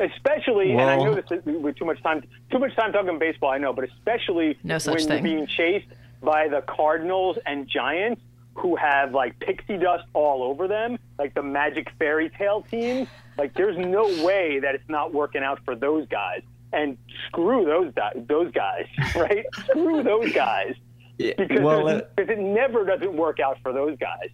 [0.00, 3.18] Especially, and I Well- know this is- with too much time, too much time talking
[3.18, 3.50] baseball.
[3.50, 5.24] I know, but especially No such when thing.
[5.26, 5.86] you're being chased
[6.22, 8.20] by the Cardinals and Giants,
[8.54, 13.06] who have like pixie dust all over them, like the Magic Fairy Tale team.
[13.36, 16.42] Like, there's no way that it's not working out for those guys.
[16.72, 16.96] And
[17.28, 18.86] screw those di- those guys,
[19.16, 19.44] right?
[19.52, 20.74] screw those guys
[21.18, 21.86] yeah, because well.
[21.88, 24.28] Uh, because it never doesn't work out for those guys.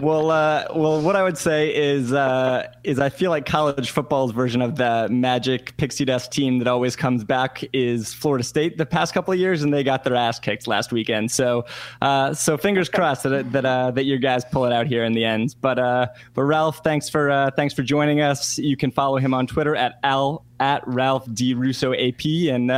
[0.00, 4.30] Well, uh, well, what I would say is, uh, is I feel like college football's
[4.30, 8.76] version of the magic pixie dust team that always comes back is Florida State.
[8.76, 11.30] The past couple of years, and they got their ass kicked last weekend.
[11.30, 11.64] So,
[12.02, 15.14] uh, so fingers crossed that that uh, that your guys pull it out here in
[15.14, 15.56] the end.
[15.62, 18.58] But, uh, but Ralph, thanks for uh, thanks for joining us.
[18.58, 22.68] You can follow him on Twitter at al at Ralph D Russo AP, and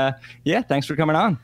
[0.44, 1.38] yeah, thanks for coming on.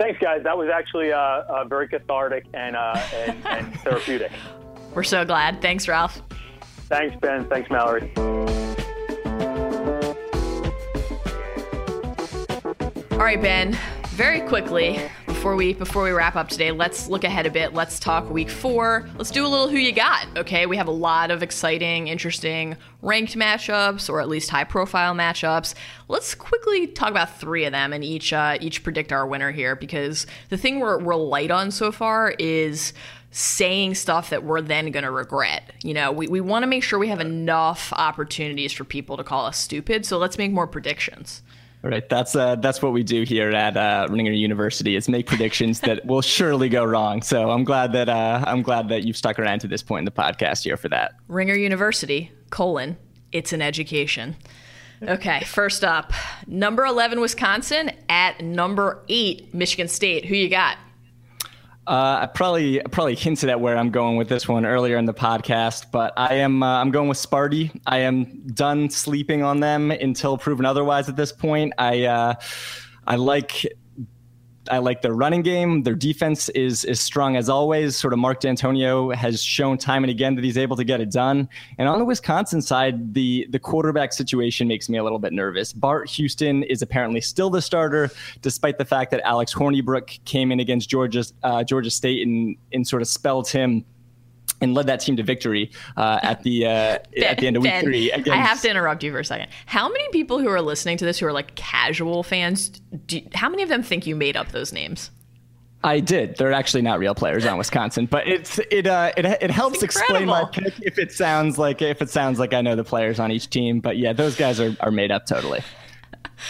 [0.00, 0.42] Thanks, guys.
[0.44, 4.32] That was actually uh, uh, very cathartic and, uh, and, and therapeutic.
[4.94, 5.60] We're so glad.
[5.60, 6.22] Thanks, Ralph.
[6.88, 7.44] Thanks, Ben.
[7.50, 8.10] Thanks, Mallory.
[13.10, 13.76] All right, Ben.
[14.08, 15.02] Very quickly,
[15.40, 17.72] before we before we wrap up today, let's look ahead a bit.
[17.72, 19.08] Let's talk week four.
[19.16, 20.26] Let's do a little who you got.
[20.36, 25.14] Okay, we have a lot of exciting, interesting ranked matchups, or at least high profile
[25.14, 25.72] matchups.
[26.08, 29.74] Let's quickly talk about three of them and each uh, each predict our winner here
[29.74, 32.92] because the thing we're we're light on so far is
[33.30, 35.72] saying stuff that we're then going to regret.
[35.82, 39.24] You know, we, we want to make sure we have enough opportunities for people to
[39.24, 40.04] call us stupid.
[40.04, 41.40] So let's make more predictions.
[41.82, 45.26] All right, that's uh, that's what we do here at uh, Ringer University is make
[45.26, 47.22] predictions that will surely go wrong.
[47.22, 50.04] So I'm glad that uh, I'm glad that you've stuck around to this point in
[50.04, 51.12] the podcast here for that.
[51.28, 52.98] Ringer University colon
[53.32, 54.36] it's an education.
[55.02, 56.12] Okay, first up,
[56.46, 60.26] number eleven Wisconsin at number eight Michigan State.
[60.26, 60.76] Who you got?
[61.86, 65.14] Uh, I probably probably hinted at where I'm going with this one earlier in the
[65.14, 67.70] podcast, but I am uh, I'm going with Sparty.
[67.86, 71.08] I am done sleeping on them until proven otherwise.
[71.08, 72.34] At this point, I uh,
[73.06, 73.66] I like
[74.68, 75.82] I like their running game.
[75.82, 77.96] Their defense is is strong as always.
[77.96, 81.10] Sort of Mark Dantonio has shown time and again that he's able to get it
[81.10, 81.48] done.
[81.78, 85.72] And on the Wisconsin side, the the quarterback situation makes me a little bit nervous.
[85.72, 88.10] Bart Houston is apparently still the starter,
[88.42, 92.86] despite the fact that Alex Hornibrook came in against Georgia uh, Georgia State and and
[92.86, 93.84] sort of spelled him
[94.60, 97.62] and led that team to victory uh, at the uh, ben, at the end of
[97.62, 98.10] week ben, three.
[98.10, 98.30] Against...
[98.30, 99.48] I have to interrupt you for a second.
[99.66, 102.68] How many people who are listening to this who are like casual fans?
[103.06, 105.10] Do, how many of them think you made up those names?
[105.82, 106.36] I did.
[106.36, 110.26] They're actually not real players on Wisconsin, but it's it uh it, it helps explain
[110.26, 113.32] my pick if it sounds like if it sounds like I know the players on
[113.32, 113.80] each team.
[113.80, 115.60] But yeah, those guys are, are made up totally.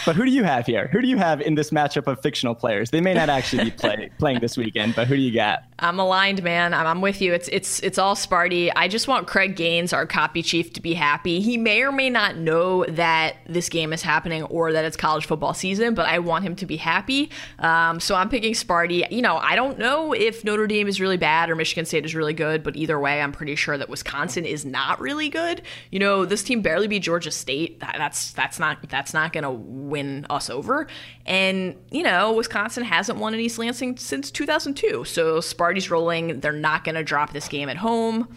[0.05, 0.89] But who do you have here?
[0.91, 2.89] Who do you have in this matchup of fictional players?
[2.89, 5.63] They may not actually be play, playing this weekend, but who do you got?
[5.79, 6.73] I'm aligned, man.
[6.73, 7.33] I'm, I'm, with you.
[7.33, 8.71] It's it's it's all Sparty.
[8.75, 11.41] I just want Craig Gaines, our copy chief, to be happy.
[11.41, 15.25] He may or may not know that this game is happening or that it's college
[15.25, 17.31] football season, but I want him to be happy.
[17.57, 19.09] Um, so I'm picking Sparty.
[19.11, 22.13] You know, I don't know if Notre Dame is really bad or Michigan State is
[22.13, 25.63] really good, but either way, I'm pretty sure that Wisconsin is not really good.
[25.89, 27.79] You know, this team barely beat Georgia State.
[27.79, 30.87] That, that's that's not that's not going to win us over.
[31.25, 35.05] And, you know, Wisconsin hasn't won in East Lansing since 2002.
[35.05, 36.39] So Sparty's rolling.
[36.39, 38.27] They're not going to drop this game at home.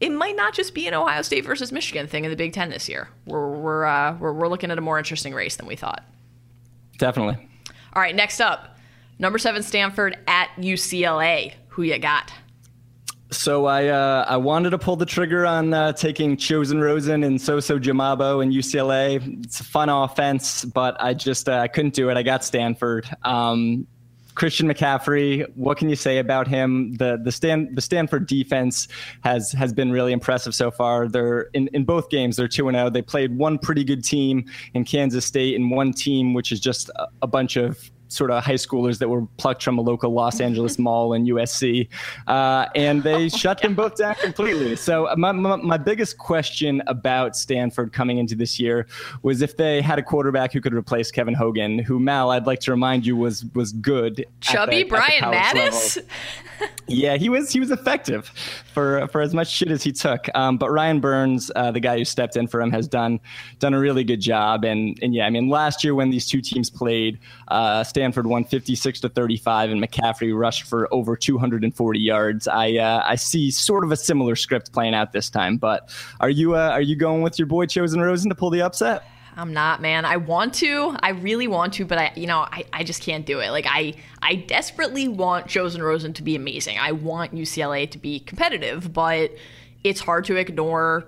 [0.00, 2.70] It might not just be an Ohio State versus Michigan thing in the Big Ten
[2.70, 3.08] this year.
[3.26, 6.04] We're, we're, uh, we're, we're looking at a more interesting race than we thought.
[6.98, 7.48] Definitely.
[7.92, 8.76] All right, next up,
[9.18, 11.52] number seven Stanford at UCLA.
[11.68, 12.32] Who you got?
[13.32, 17.38] So I uh, I wanted to pull the trigger on uh, taking Chosen Rosen and
[17.38, 19.44] Soso Jamabo and UCLA.
[19.44, 22.16] It's a fun offense, but I just uh, I couldn't do it.
[22.16, 23.08] I got Stanford.
[23.22, 23.86] Um,
[24.34, 26.94] Christian McCaffrey, what can you say about him?
[26.94, 28.88] The the Stan the Stanford defense
[29.22, 31.08] has has been really impressive so far.
[31.08, 32.86] They're in, in both games they're two and zero.
[32.86, 32.90] Oh.
[32.90, 36.88] They played one pretty good team in Kansas State and one team which is just
[36.90, 40.40] a, a bunch of sort of high schoolers that were plucked from a local Los
[40.40, 41.88] Angeles mall in USC,
[42.26, 44.76] uh, and they oh shut them both down completely.
[44.76, 48.86] So my, my, my biggest question about Stanford coming into this year
[49.22, 52.60] was if they had a quarterback who could replace Kevin Hogan, who Mal, I'd like
[52.60, 54.26] to remind you was was good.
[54.40, 55.98] Chubby the, Brian Mattis.
[56.86, 58.26] yeah, he was he was effective
[58.72, 60.28] for for as much shit as he took.
[60.34, 63.20] Um, but Ryan Burns, uh, the guy who stepped in for him, has done
[63.58, 64.64] done a really good job.
[64.64, 67.18] And and yeah, I mean, last year when these two teams played,
[67.52, 72.48] uh, Stanford won 56 to 35, and McCaffrey rushed for over 240 yards.
[72.48, 75.58] I uh, I see sort of a similar script playing out this time.
[75.58, 75.90] But
[76.20, 79.04] are you uh, are you going with your boy Chosen Rosen to pull the upset?
[79.36, 80.04] I'm not, man.
[80.04, 80.96] I want to.
[81.00, 83.50] I really want to, but I, you know, I, I just can't do it.
[83.50, 86.78] Like I, I desperately want Chosen Rosen to be amazing.
[86.78, 89.32] I want UCLA to be competitive, but
[89.84, 91.06] it's hard to ignore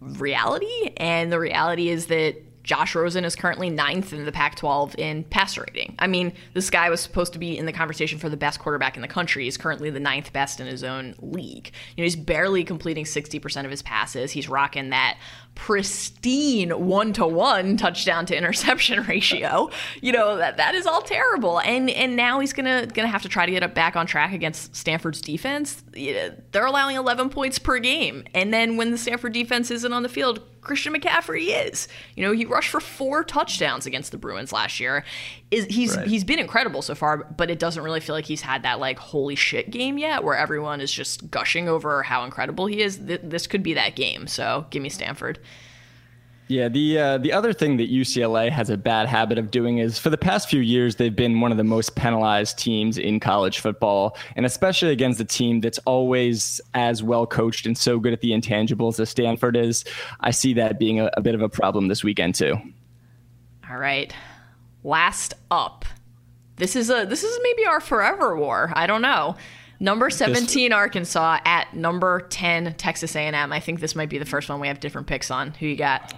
[0.00, 0.92] reality.
[0.98, 5.24] And the reality is that Josh Rosen is currently ninth in the Pac 12 in
[5.24, 5.94] passer rating.
[5.98, 8.96] I mean, this guy was supposed to be in the conversation for the best quarterback
[8.96, 9.44] in the country.
[9.44, 11.70] He's currently the ninth best in his own league.
[11.96, 14.32] You know, he's barely completing 60% of his passes.
[14.32, 15.18] He's rocking that
[15.54, 19.70] pristine one to one touchdown to interception ratio.
[20.00, 23.28] You know that that is all terrible, and and now he's gonna gonna have to
[23.28, 25.82] try to get it back on track against Stanford's defense.
[25.92, 30.08] They're allowing 11 points per game, and then when the Stanford defense isn't on the
[30.08, 31.86] field, Christian McCaffrey is.
[32.16, 35.04] You know, he rushed for four touchdowns against the Bruins last year.
[35.50, 36.06] Is he's right.
[36.06, 38.98] he's been incredible so far, but it doesn't really feel like he's had that like
[38.98, 42.98] holy shit game yet, where everyone is just gushing over how incredible he is.
[42.98, 44.26] Th- this could be that game.
[44.26, 45.38] So give me Stanford.
[46.46, 49.98] Yeah, the uh, the other thing that UCLA has a bad habit of doing is
[49.98, 53.60] for the past few years they've been one of the most penalized teams in college
[53.60, 58.20] football, and especially against a team that's always as well coached and so good at
[58.20, 59.84] the intangibles as Stanford is.
[60.20, 62.56] I see that being a, a bit of a problem this weekend too.
[63.70, 64.12] All right,
[64.82, 65.86] last up,
[66.56, 68.70] this is a this is maybe our forever war.
[68.76, 69.36] I don't know.
[69.80, 73.52] Number 17 Arkansas at number 10 Texas A&M.
[73.52, 75.50] I think this might be the first one we have different picks on.
[75.54, 76.14] Who you got?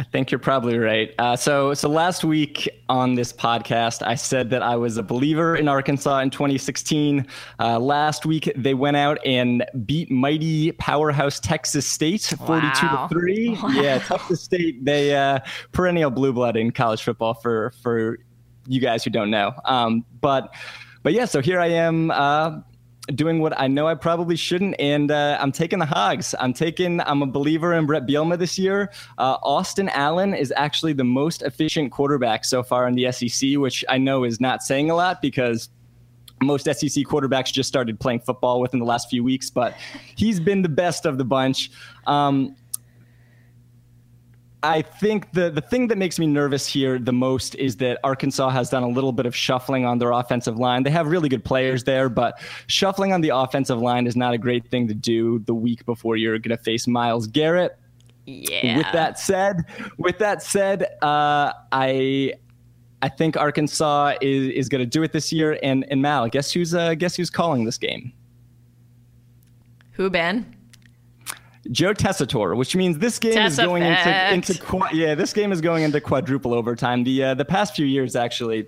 [0.00, 1.14] I think you're probably right.
[1.18, 5.56] Uh, so, so last week on this podcast, I said that I was a believer
[5.56, 7.26] in Arkansas in 2016.
[7.58, 13.06] Uh, last week, they went out and beat mighty powerhouse Texas State, 42 wow.
[13.06, 13.50] to three.
[13.60, 13.68] Wow.
[13.70, 14.84] Yeah, Texas State.
[14.84, 15.40] They uh,
[15.72, 18.18] perennial blue blood in college football for for
[18.66, 19.52] you guys who don't know.
[19.66, 20.54] Um, but
[21.02, 22.60] but yeah, so here I am uh,
[23.14, 26.34] doing what I know I probably shouldn't, and uh, I'm taking the Hogs.
[26.38, 27.00] I'm taking.
[27.00, 28.92] I'm a believer in Bret Bielema this year.
[29.18, 33.84] Uh, Austin Allen is actually the most efficient quarterback so far in the SEC, which
[33.88, 35.68] I know is not saying a lot because
[36.42, 39.76] most SEC quarterbacks just started playing football within the last few weeks, but
[40.16, 41.70] he's been the best of the bunch.
[42.06, 42.56] Um,
[44.62, 48.50] I think the the thing that makes me nervous here the most is that Arkansas
[48.50, 50.82] has done a little bit of shuffling on their offensive line.
[50.82, 54.38] They have really good players there, but shuffling on the offensive line is not a
[54.38, 57.78] great thing to do the week before you're going to face Myles Garrett.
[58.26, 58.76] Yeah.
[58.76, 59.64] With that said,
[59.96, 62.34] with that said, uh, I
[63.00, 65.58] I think Arkansas is is going to do it this year.
[65.62, 68.12] And and Mal, guess who's uh, guess who's calling this game?
[69.92, 70.54] Who Ben?
[71.70, 75.84] Joe Tessitore, which means this game is going into, into yeah, this game is going
[75.84, 77.04] into quadruple overtime.
[77.04, 78.66] The uh, the past few years actually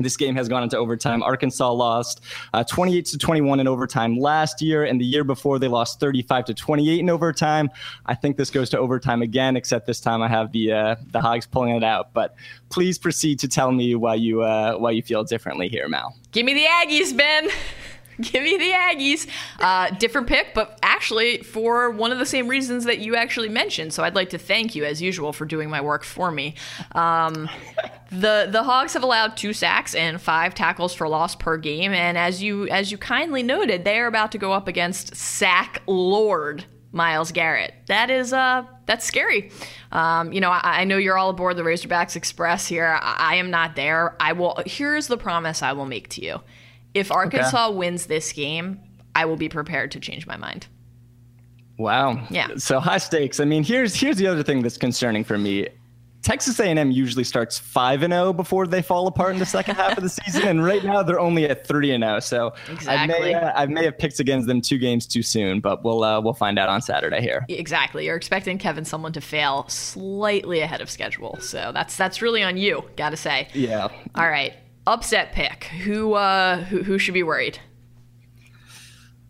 [0.00, 1.22] this game has gone into overtime.
[1.22, 2.22] Arkansas lost
[2.54, 6.46] uh, 28 to 21 in overtime last year, and the year before they lost 35
[6.46, 7.70] to 28 in overtime.
[8.06, 11.20] I think this goes to overtime again, except this time I have the uh, the
[11.20, 12.12] Hogs pulling it out.
[12.12, 12.34] But
[12.70, 16.16] please proceed to tell me why you uh, why you feel differently here, Mal.
[16.32, 17.50] Give me the Aggies, Ben.
[18.32, 19.26] Give me the Aggies.
[19.58, 23.92] Uh, different pick, but actually for one of the same reasons that you actually mentioned.
[23.92, 26.54] So I'd like to thank you, as usual, for doing my work for me.
[26.92, 27.48] Um,
[28.10, 32.18] the the Hogs have allowed two sacks and five tackles for loss per game, and
[32.18, 36.64] as you as you kindly noted, they are about to go up against sack lord
[36.92, 37.74] Myles Garrett.
[37.86, 39.50] That is uh that's scary.
[39.92, 42.98] Um, you know, I, I, know you're all aboard the Razorbacks Express here.
[43.00, 44.16] I, I am not there.
[44.20, 44.58] I will.
[44.66, 46.40] Here's the promise I will make to you
[46.94, 47.76] if Arkansas okay.
[47.76, 48.80] wins this game,
[49.14, 50.66] I will be prepared to change my mind.
[51.78, 52.26] Wow.
[52.30, 52.48] Yeah.
[52.56, 53.40] So high stakes.
[53.40, 55.68] I mean, here's here's the other thing that's concerning for me.
[56.22, 59.96] Texas A&M usually starts 5 and 0 before they fall apart in the second half
[59.96, 62.20] of the season and right now they're only at 3 and 0.
[62.20, 62.94] So exactly.
[62.94, 66.04] I may uh, I may have picked against them two games too soon, but we'll
[66.04, 67.46] uh, we'll find out on Saturday here.
[67.48, 68.04] Exactly.
[68.04, 71.38] You're expecting Kevin Sumlin to fail slightly ahead of schedule.
[71.40, 73.48] So that's that's really on you, got to say.
[73.54, 73.88] Yeah.
[74.14, 74.52] All right
[74.90, 75.64] upset pick.
[75.84, 77.58] Who uh, who, who should be worried?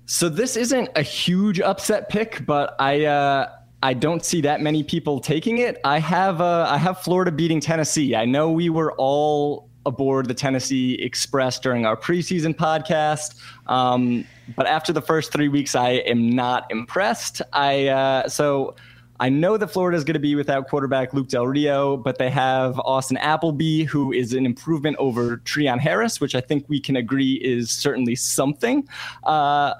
[0.06, 3.48] So this isn't a huge upset pick, but I uh,
[3.82, 5.78] I don't see that many people taking it.
[5.84, 8.16] I have uh, I have Florida beating Tennessee.
[8.16, 13.36] I know we were all aboard the Tennessee Express during our preseason podcast,
[13.66, 17.42] um, but after the first three weeks, I am not impressed.
[17.52, 18.74] I uh, so.
[19.20, 22.30] I know that Florida is going to be without quarterback Luke Del Rio, but they
[22.30, 26.96] have Austin Appleby, who is an improvement over Treon Harris, which I think we can
[26.96, 28.88] agree is certainly something.
[29.24, 29.74] Uh,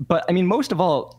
[0.00, 1.15] but I mean, most of all,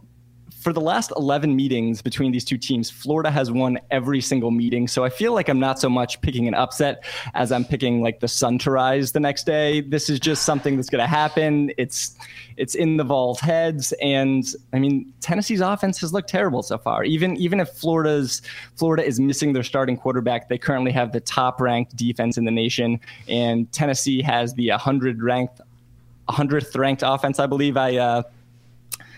[0.68, 4.86] for the last 11 meetings between these two teams, Florida has won every single meeting.
[4.86, 7.06] So I feel like I'm not so much picking an upset
[7.36, 9.80] as I'm picking like the sun to rise the next day.
[9.80, 11.72] This is just something that's going to happen.
[11.78, 12.18] It's
[12.58, 14.44] it's in the Vols' heads, and
[14.74, 17.06] I mean Tennessee's offense has looked terrible so far.
[17.06, 18.42] Even even if Florida's
[18.76, 22.52] Florida is missing their starting quarterback, they currently have the top ranked defense in the
[22.52, 23.00] nation,
[23.30, 25.62] and Tennessee has the 100 ranked
[26.28, 27.78] 100th ranked offense, I believe.
[27.78, 28.24] I uh,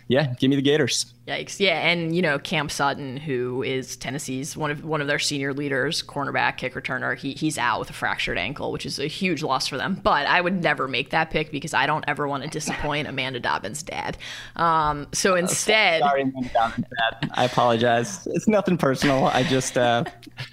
[0.10, 1.14] yeah, give me the Gators.
[1.28, 1.60] Yikes!
[1.60, 5.54] Yeah, and you know Cam Sutton, who is Tennessee's one of one of their senior
[5.54, 7.16] leaders, cornerback, kick returner.
[7.16, 10.02] He he's out with a fractured ankle, which is a huge loss for them.
[10.02, 13.40] But I would never make that pick because I don't ever want to disappoint Amanda
[13.40, 14.18] Dobbins' dad.
[14.56, 17.32] Um, so instead, Sorry, Amanda Dobbins' dad.
[17.36, 18.26] I apologize.
[18.32, 19.26] It's nothing personal.
[19.26, 20.06] I just, uh,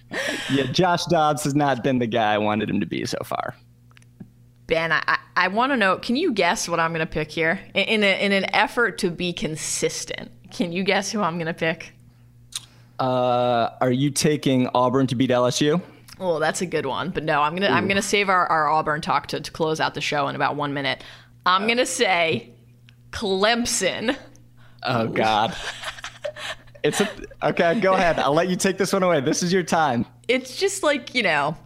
[0.52, 3.54] yeah, Josh Dobbs has not been the guy I wanted him to be so far.
[4.66, 5.98] Ben, I, I, I want to know.
[5.98, 8.98] Can you guess what I'm going to pick here in in, a, in an effort
[8.98, 10.30] to be consistent?
[10.50, 11.92] Can you guess who I'm going to pick?
[12.98, 15.80] Uh, are you taking Auburn to beat LSU?
[16.18, 17.10] Oh, that's a good one.
[17.10, 19.92] But no, I'm gonna I'm gonna save our, our Auburn talk to, to close out
[19.92, 21.04] the show in about one minute.
[21.44, 22.54] I'm gonna say
[23.10, 24.16] Clemson.
[24.82, 25.54] Oh God.
[26.82, 27.08] It's a,
[27.42, 27.80] okay.
[27.80, 28.20] Go ahead.
[28.20, 29.20] I'll let you take this one away.
[29.20, 30.06] This is your time.
[30.28, 31.56] It's just like you know,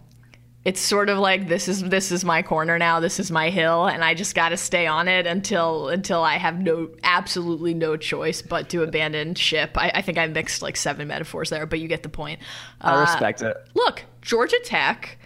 [0.64, 3.00] it's sort of like this is this is my corner now.
[3.00, 6.36] This is my hill, and I just got to stay on it until until I
[6.36, 9.70] have no absolutely no choice but to abandon ship.
[9.76, 12.40] I, I think I mixed like seven metaphors there, but you get the point.
[12.80, 13.56] I Uh, respect it.
[13.74, 15.16] look, Georgia Tech,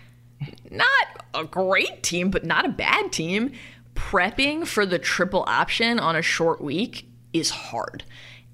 [0.71, 0.89] not
[1.35, 3.53] a great team, but not a bad team.
[3.97, 8.05] Prepping for the triple option on a short week is hard.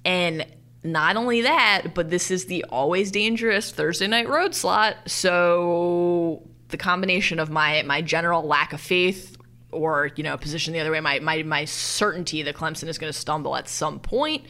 [0.05, 0.47] And
[0.83, 4.97] not only that, but this is the always dangerous Thursday night road slot.
[5.07, 9.37] So the combination of my my general lack of faith
[9.73, 13.13] or, you know, position the other way, my my, my certainty that Clemson is going
[13.13, 14.45] to stumble at some point,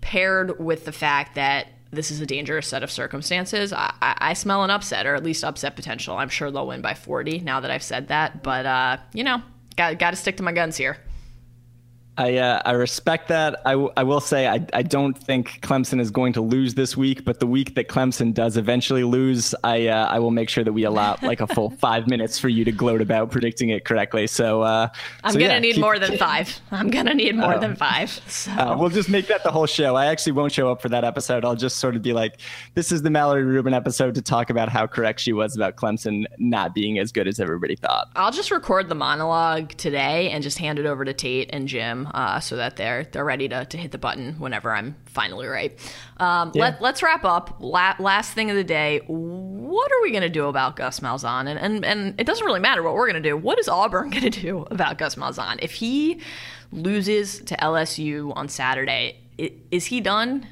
[0.00, 3.72] paired with the fact that this is a dangerous set of circumstances.
[3.72, 6.16] I, I, smell an upset, or at least upset potential.
[6.16, 8.42] I'm sure they'll win by 40 now that I've said that.
[8.42, 9.40] But, uh, you know,
[9.76, 10.98] got, got to stick to my guns here.
[12.18, 13.60] I uh, I respect that.
[13.64, 16.96] I, w- I will say I, I don't think Clemson is going to lose this
[16.96, 20.64] week, but the week that Clemson does eventually lose, I uh, I will make sure
[20.64, 23.84] that we allow like a full five minutes for you to gloat about predicting it
[23.84, 24.26] correctly.
[24.26, 24.88] So uh,
[25.22, 26.60] I'm so going to yeah, need keep- more than five.
[26.72, 28.10] I'm going to need more than five.
[28.28, 28.50] So.
[28.50, 29.94] Uh, we'll just make that the whole show.
[29.94, 31.44] I actually won't show up for that episode.
[31.44, 32.40] I'll just sort of be like,
[32.74, 36.24] this is the Mallory Rubin episode to talk about how correct she was about Clemson
[36.38, 38.10] not being as good as everybody thought.
[38.16, 42.07] I'll just record the monologue today and just hand it over to Tate and Jim
[42.14, 45.78] uh, so that they're they're ready to, to hit the button whenever I'm finally right.
[46.18, 47.56] Um, let, let's wrap up.
[47.60, 49.00] La- last thing of the day.
[49.06, 51.48] What are we going to do about Gus Malzahn?
[51.48, 53.36] And, and and it doesn't really matter what we're going to do.
[53.36, 55.58] What is Auburn going to do about Gus Malzahn?
[55.60, 56.20] If he
[56.72, 59.16] loses to LSU on Saturday,
[59.70, 60.46] is he done?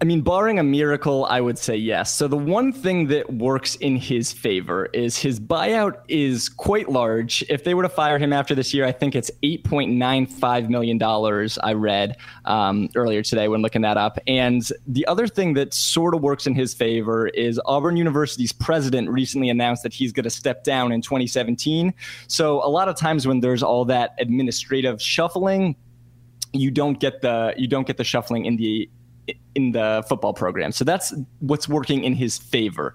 [0.00, 2.14] I mean, barring a miracle, I would say yes.
[2.14, 7.44] So the one thing that works in his favor is his buyout is quite large.
[7.48, 11.72] If they were to fire him after this year, I think it's $8.95 million, I
[11.72, 14.20] read um, earlier today when looking that up.
[14.28, 19.10] And the other thing that sort of works in his favor is Auburn University's president
[19.10, 21.92] recently announced that he's going to step down in 2017.
[22.28, 25.74] So a lot of times when there's all that administrative shuffling,
[26.52, 28.88] you don't get the you don't get the shuffling in the
[29.54, 30.72] in the football program.
[30.72, 32.94] So that's what's working in his favor.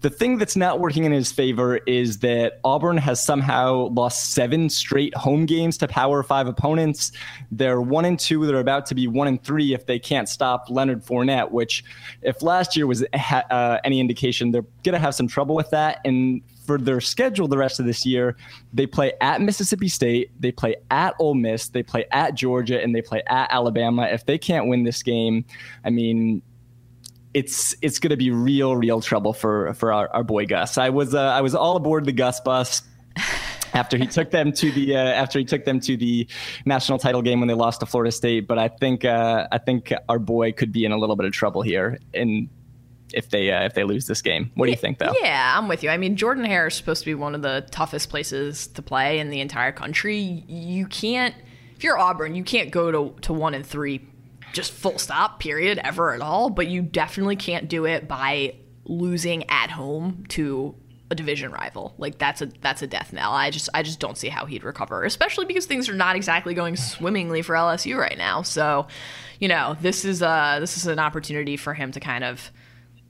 [0.00, 4.68] The thing that's not working in his favor is that Auburn has somehow lost seven
[4.68, 7.10] straight home games to Power Five opponents.
[7.50, 8.44] They're one and two.
[8.44, 11.50] They're about to be one and three if they can't stop Leonard Fournette.
[11.52, 11.84] Which,
[12.20, 16.00] if last year was uh, any indication, they're gonna have some trouble with that.
[16.04, 18.36] And for their schedule the rest of this year,
[18.72, 22.94] they play at Mississippi State, they play at Ole Miss, they play at Georgia, and
[22.94, 24.04] they play at Alabama.
[24.04, 25.44] If they can't win this game,
[25.84, 26.42] I mean,
[27.34, 30.78] it's it's going to be real, real trouble for for our, our boy Gus.
[30.78, 32.82] I was uh, I was all aboard the Gus bus.
[33.74, 36.28] After he took them to the uh, after he took them to the
[36.64, 39.92] national title game when they lost to Florida State, but I think uh, I think
[40.08, 42.48] our boy could be in a little bit of trouble here, and
[43.14, 45.12] if they uh, if they lose this game, what do you think though?
[45.22, 45.90] Yeah, I'm with you.
[45.90, 49.18] I mean, Jordan Hare is supposed to be one of the toughest places to play
[49.18, 50.18] in the entire country.
[50.18, 51.34] You can't,
[51.76, 54.06] if you're Auburn, you can't go to, to one and three,
[54.52, 56.50] just full stop, period, ever at all.
[56.50, 60.74] But you definitely can't do it by losing at home to
[61.10, 61.94] a division rival.
[61.98, 63.32] Like that's a that's a death knell.
[63.32, 66.54] I just I just don't see how he'd recover, especially because things are not exactly
[66.54, 68.42] going swimmingly for LSU right now.
[68.42, 68.86] So,
[69.38, 72.50] you know, this is uh this is an opportunity for him to kind of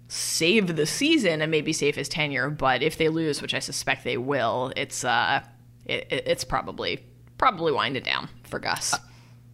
[0.08, 2.50] save the season and maybe save his tenure.
[2.50, 5.42] But if they lose, which I suspect they will, it's uh,
[5.86, 7.04] it, it- it's probably
[7.38, 8.94] probably winding down for Gus.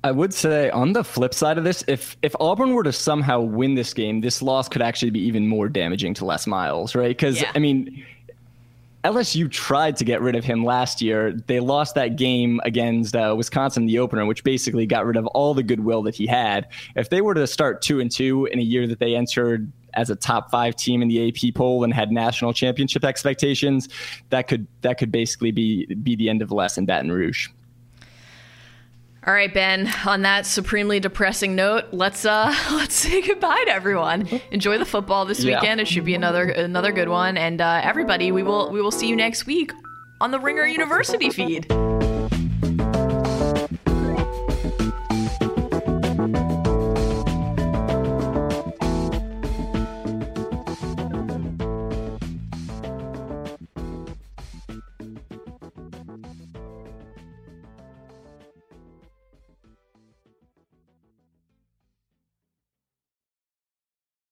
[0.03, 3.41] I would say on the flip side of this, if if Auburn were to somehow
[3.41, 7.09] win this game, this loss could actually be even more damaging to Les Miles, right?
[7.09, 7.53] Because Yeah.
[7.55, 8.05] I mean,
[9.05, 11.33] LSU tried to get rid of him last year.
[11.33, 15.55] They lost that game against uh, Wisconsin, the opener, which basically got rid of all
[15.55, 16.69] the goodwill that he had.
[16.97, 20.11] If they were to start two and two in a year that they entered as
[20.11, 23.89] a top five team in the AP poll and had national championship expectations,
[24.31, 27.49] that could that could basically be be the end of Les in Baton Rouge.
[29.27, 29.93] All right, Ben.
[30.07, 34.27] On that supremely depressing note, let's uh let's say goodbye to everyone.
[34.51, 35.61] Enjoy the football this Yeah.
[35.61, 35.81] weekend.
[35.81, 37.37] It should be another another good one.
[37.37, 39.73] And uh, everybody, we will we will see you next week
[40.21, 41.67] on the Ringer University feed.